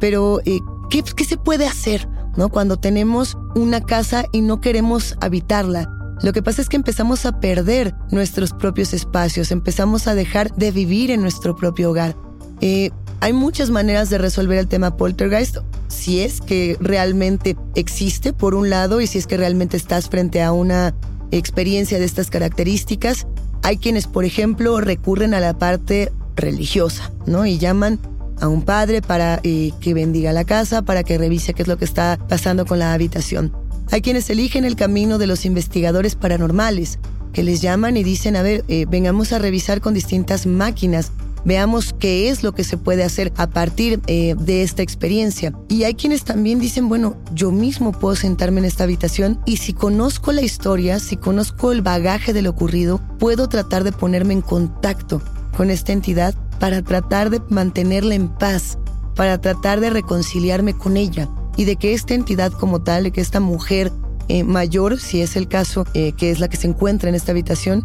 pero 0.00 0.40
eh, 0.44 0.60
¿qué, 0.90 1.02
¿qué, 1.02 1.24
se 1.24 1.36
puede 1.36 1.66
hacer 1.66 2.08
¿no? 2.36 2.48
cuando 2.48 2.78
tenemos 2.78 3.36
una 3.54 3.80
casa 3.80 4.24
y 4.32 4.40
no 4.40 4.60
queremos 4.60 5.16
habitarla? 5.20 5.90
Lo 6.22 6.32
que 6.32 6.42
pasa 6.42 6.62
es 6.62 6.68
que 6.68 6.76
empezamos 6.76 7.26
a 7.26 7.38
perder 7.38 7.94
nuestros 8.10 8.52
propios 8.52 8.92
espacios, 8.92 9.52
empezamos 9.52 10.08
a 10.08 10.14
dejar 10.14 10.54
de 10.56 10.72
vivir 10.72 11.10
en 11.10 11.20
nuestro 11.20 11.54
propio 11.54 11.90
hogar. 11.90 12.16
Eh, 12.60 12.90
hay 13.20 13.32
muchas 13.32 13.70
maneras 13.70 14.10
de 14.10 14.18
resolver 14.18 14.58
el 14.58 14.68
tema 14.68 14.96
poltergeist, 14.96 15.58
si 15.88 16.20
es 16.20 16.40
que 16.40 16.76
realmente 16.80 17.56
existe, 17.74 18.32
por 18.32 18.54
un 18.54 18.70
lado, 18.70 19.00
y 19.00 19.06
si 19.06 19.18
es 19.18 19.26
que 19.26 19.36
realmente 19.36 19.76
estás 19.76 20.08
frente 20.08 20.42
a 20.42 20.52
una 20.52 20.94
experiencia 21.30 21.98
de 21.98 22.04
estas 22.04 22.30
características. 22.30 23.26
Hay 23.62 23.78
quienes, 23.78 24.06
por 24.06 24.24
ejemplo, 24.24 24.80
recurren 24.80 25.34
a 25.34 25.40
la 25.40 25.58
parte 25.58 26.12
religiosa, 26.36 27.10
¿no? 27.26 27.44
Y 27.44 27.58
llaman 27.58 27.98
a 28.40 28.46
un 28.46 28.62
padre 28.62 29.02
para 29.02 29.40
eh, 29.42 29.72
que 29.80 29.94
bendiga 29.94 30.32
la 30.32 30.44
casa, 30.44 30.82
para 30.82 31.02
que 31.02 31.18
revise 31.18 31.54
qué 31.54 31.62
es 31.62 31.68
lo 31.68 31.76
que 31.76 31.84
está 31.84 32.18
pasando 32.28 32.66
con 32.66 32.78
la 32.78 32.92
habitación. 32.92 33.52
Hay 33.90 34.00
quienes 34.00 34.30
eligen 34.30 34.64
el 34.64 34.76
camino 34.76 35.18
de 35.18 35.26
los 35.26 35.44
investigadores 35.44 36.14
paranormales, 36.14 36.98
que 37.32 37.42
les 37.42 37.60
llaman 37.60 37.96
y 37.96 38.04
dicen, 38.04 38.36
a 38.36 38.42
ver, 38.42 38.64
eh, 38.68 38.86
vengamos 38.88 39.32
a 39.32 39.38
revisar 39.38 39.80
con 39.80 39.94
distintas 39.94 40.46
máquinas, 40.46 41.12
veamos 41.44 41.94
qué 41.98 42.28
es 42.28 42.42
lo 42.42 42.52
que 42.52 42.64
se 42.64 42.76
puede 42.76 43.04
hacer 43.04 43.32
a 43.36 43.48
partir 43.48 44.00
eh, 44.06 44.34
de 44.38 44.62
esta 44.62 44.82
experiencia. 44.82 45.52
Y 45.68 45.84
hay 45.84 45.94
quienes 45.94 46.24
también 46.24 46.58
dicen, 46.58 46.88
bueno, 46.88 47.16
yo 47.34 47.50
mismo 47.50 47.92
puedo 47.92 48.16
sentarme 48.16 48.60
en 48.60 48.66
esta 48.66 48.84
habitación 48.84 49.40
y 49.46 49.58
si 49.58 49.72
conozco 49.72 50.32
la 50.32 50.42
historia, 50.42 50.98
si 50.98 51.16
conozco 51.16 51.72
el 51.72 51.82
bagaje 51.82 52.32
de 52.32 52.42
lo 52.42 52.50
ocurrido, 52.50 53.00
puedo 53.18 53.48
tratar 53.48 53.84
de 53.84 53.92
ponerme 53.92 54.34
en 54.34 54.42
contacto 54.42 55.22
con 55.56 55.70
esta 55.70 55.92
entidad 55.92 56.34
para 56.60 56.82
tratar 56.82 57.30
de 57.30 57.40
mantenerla 57.48 58.14
en 58.14 58.28
paz, 58.28 58.78
para 59.14 59.40
tratar 59.40 59.80
de 59.80 59.90
reconciliarme 59.90 60.74
con 60.74 60.96
ella 60.96 61.28
y 61.56 61.64
de 61.64 61.76
que 61.76 61.92
esta 61.92 62.14
entidad 62.14 62.52
como 62.52 62.82
tal, 62.82 63.04
de 63.04 63.10
que 63.10 63.20
esta 63.20 63.40
mujer 63.40 63.92
eh, 64.28 64.44
mayor, 64.44 65.00
si 65.00 65.22
es 65.22 65.36
el 65.36 65.48
caso, 65.48 65.86
eh, 65.94 66.12
que 66.12 66.30
es 66.30 66.38
la 66.38 66.48
que 66.48 66.56
se 66.56 66.68
encuentra 66.68 67.08
en 67.08 67.14
esta 67.14 67.32
habitación, 67.32 67.84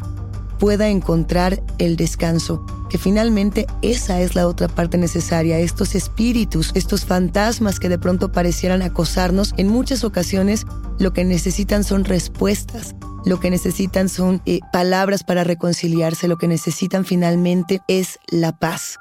pueda 0.58 0.88
encontrar 0.90 1.62
el 1.78 1.96
descanso, 1.96 2.66
que 2.90 2.98
finalmente 2.98 3.68
esa 3.82 4.22
es 4.22 4.36
la 4.36 4.48
otra 4.48 4.68
parte 4.68 4.98
necesaria, 4.98 5.60
estos 5.60 5.96
espíritus, 5.96 6.72
estos 6.74 7.06
fantasmas 7.06 7.80
que 7.80 7.90
de 7.90 8.00
pronto 8.00 8.32
parecieran 8.32 8.82
acosarnos, 8.82 9.54
en 9.58 9.68
muchas 9.68 10.04
ocasiones 10.04 10.66
lo 11.00 11.14
que 11.14 11.26
necesitan 11.26 11.84
son 11.84 12.06
respuestas, 12.06 12.96
lo 13.26 13.40
que 13.40 13.50
necesitan 13.50 14.10
son 14.10 14.42
eh, 14.46 14.60
palabras 14.72 15.24
para 15.24 15.44
reconciliarse, 15.44 16.28
lo 16.28 16.38
que 16.38 16.48
necesitan 16.48 17.06
finalmente 17.06 17.82
es 17.88 18.20
la 18.30 18.52
paz. 18.52 19.00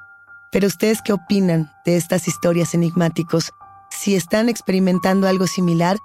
Pero 0.51 0.67
ustedes 0.67 1.01
qué 1.03 1.13
opinan 1.13 1.71
de 1.85 1.97
estas 1.97 2.29
historias 2.29 2.75
enigmáticos? 2.75 3.53
Si 3.91 4.15
están 4.15 4.49
experimentando 4.49 5.27
algo 5.27 5.47
similar, 5.47 5.99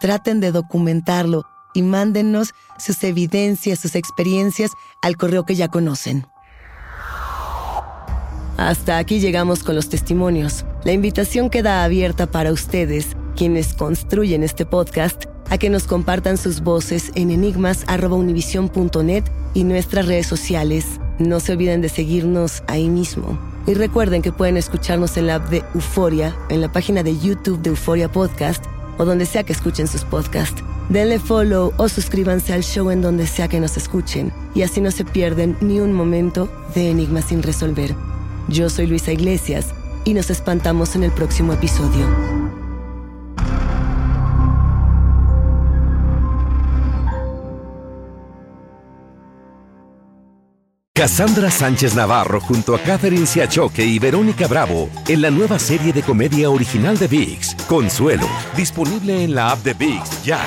traten 0.00 0.40
de 0.40 0.52
documentarlo 0.52 1.44
y 1.74 1.82
mándennos 1.82 2.54
sus 2.78 3.02
evidencias, 3.04 3.78
sus 3.78 3.94
experiencias 3.94 4.72
al 5.02 5.16
correo 5.16 5.44
que 5.44 5.54
ya 5.54 5.68
conocen. 5.68 6.26
Hasta 8.56 8.98
aquí 8.98 9.18
llegamos 9.20 9.62
con 9.64 9.74
los 9.74 9.88
testimonios. 9.88 10.64
La 10.84 10.92
invitación 10.92 11.50
queda 11.50 11.84
abierta 11.84 12.26
para 12.30 12.52
ustedes, 12.52 13.16
quienes 13.36 13.74
construyen 13.74 14.42
este 14.42 14.66
podcast, 14.66 15.24
a 15.50 15.58
que 15.58 15.70
nos 15.70 15.84
compartan 15.84 16.38
sus 16.38 16.60
voces 16.60 17.10
en 17.14 17.30
enigmas.univision.net 17.30 19.24
y 19.54 19.64
nuestras 19.64 20.06
redes 20.06 20.26
sociales. 20.26 20.86
No 21.18 21.40
se 21.40 21.52
olviden 21.52 21.80
de 21.82 21.88
seguirnos 21.88 22.62
ahí 22.68 22.88
mismo. 22.88 23.38
Y 23.66 23.74
recuerden 23.74 24.22
que 24.22 24.32
pueden 24.32 24.56
escucharnos 24.56 25.16
en 25.16 25.26
la 25.28 25.36
app 25.36 25.48
de 25.48 25.64
Euforia, 25.74 26.36
en 26.48 26.60
la 26.60 26.70
página 26.72 27.02
de 27.02 27.18
YouTube 27.18 27.62
de 27.62 27.70
Euforia 27.70 28.10
Podcast 28.10 28.64
o 28.98 29.04
donde 29.04 29.26
sea 29.26 29.44
que 29.44 29.52
escuchen 29.52 29.86
sus 29.88 30.04
podcasts. 30.04 30.62
Denle 30.92 31.18
follow 31.18 31.72
o 31.78 31.88
suscríbanse 31.88 32.52
al 32.52 32.62
show 32.62 32.90
en 32.90 33.00
donde 33.00 33.26
sea 33.26 33.48
que 33.48 33.58
nos 33.60 33.78
escuchen 33.78 34.30
y 34.54 34.60
así 34.60 34.82
no 34.82 34.90
se 34.90 35.06
pierden 35.06 35.56
ni 35.62 35.80
un 35.80 35.94
momento 35.94 36.50
de 36.74 36.90
Enigmas 36.90 37.24
sin 37.24 37.42
resolver. 37.42 37.94
Yo 38.48 38.68
soy 38.68 38.88
Luisa 38.88 39.10
Iglesias 39.10 39.68
y 40.04 40.12
nos 40.12 40.28
espantamos 40.28 40.94
en 40.94 41.04
el 41.04 41.10
próximo 41.10 41.54
episodio. 41.54 42.06
Cassandra 50.92 51.50
Sánchez 51.50 51.94
Navarro 51.94 52.38
junto 52.38 52.74
a 52.74 52.78
Catherine 52.78 53.26
Siachoque 53.26 53.82
y 53.82 53.98
Verónica 53.98 54.46
Bravo 54.46 54.90
en 55.08 55.22
la 55.22 55.30
nueva 55.30 55.58
serie 55.58 55.94
de 55.94 56.02
comedia 56.02 56.50
original 56.50 56.98
de 56.98 57.08
VIX, 57.08 57.54
Consuelo, 57.66 58.28
disponible 58.54 59.24
en 59.24 59.34
la 59.34 59.52
app 59.52 59.64
de 59.64 59.72
VIX 59.72 60.22
ya. 60.22 60.46